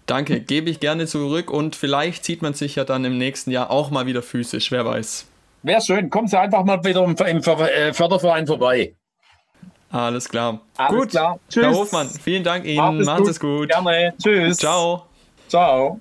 [0.05, 3.71] Danke, gebe ich gerne zurück und vielleicht sieht man sich ja dann im nächsten Jahr
[3.71, 5.27] auch mal wieder physisch, wer weiß.
[5.63, 8.95] Wäre schön, kommen Sie einfach mal wieder im, im äh, Förderverein vorbei.
[9.91, 10.61] Alles klar.
[10.77, 11.11] Alles gut.
[11.11, 11.41] Klar.
[11.49, 11.65] Tschüss.
[11.65, 13.05] Herr Hofmann, vielen Dank Ihnen.
[13.05, 13.71] Macht es gut.
[13.71, 14.15] Gerne.
[14.23, 14.59] Tschüss.
[14.59, 15.07] Ciao.
[15.49, 16.01] Ciao.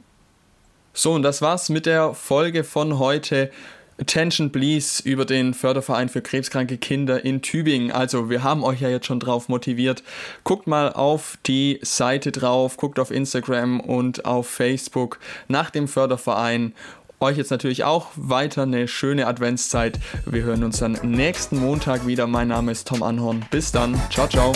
[0.93, 3.51] So, und das war's mit der Folge von heute.
[3.99, 7.91] Attention Please über den Förderverein für krebskranke Kinder in Tübingen.
[7.91, 10.03] Also wir haben euch ja jetzt schon drauf motiviert.
[10.43, 16.73] Guckt mal auf die Seite drauf, guckt auf Instagram und auf Facebook nach dem Förderverein
[17.19, 19.99] euch jetzt natürlich auch weiter eine schöne Adventszeit.
[20.25, 22.27] Wir hören uns dann nächsten Montag wieder.
[22.27, 23.45] Mein Name ist Tom Anhorn.
[23.51, 23.99] Bis dann.
[24.09, 24.53] Ciao, ciao.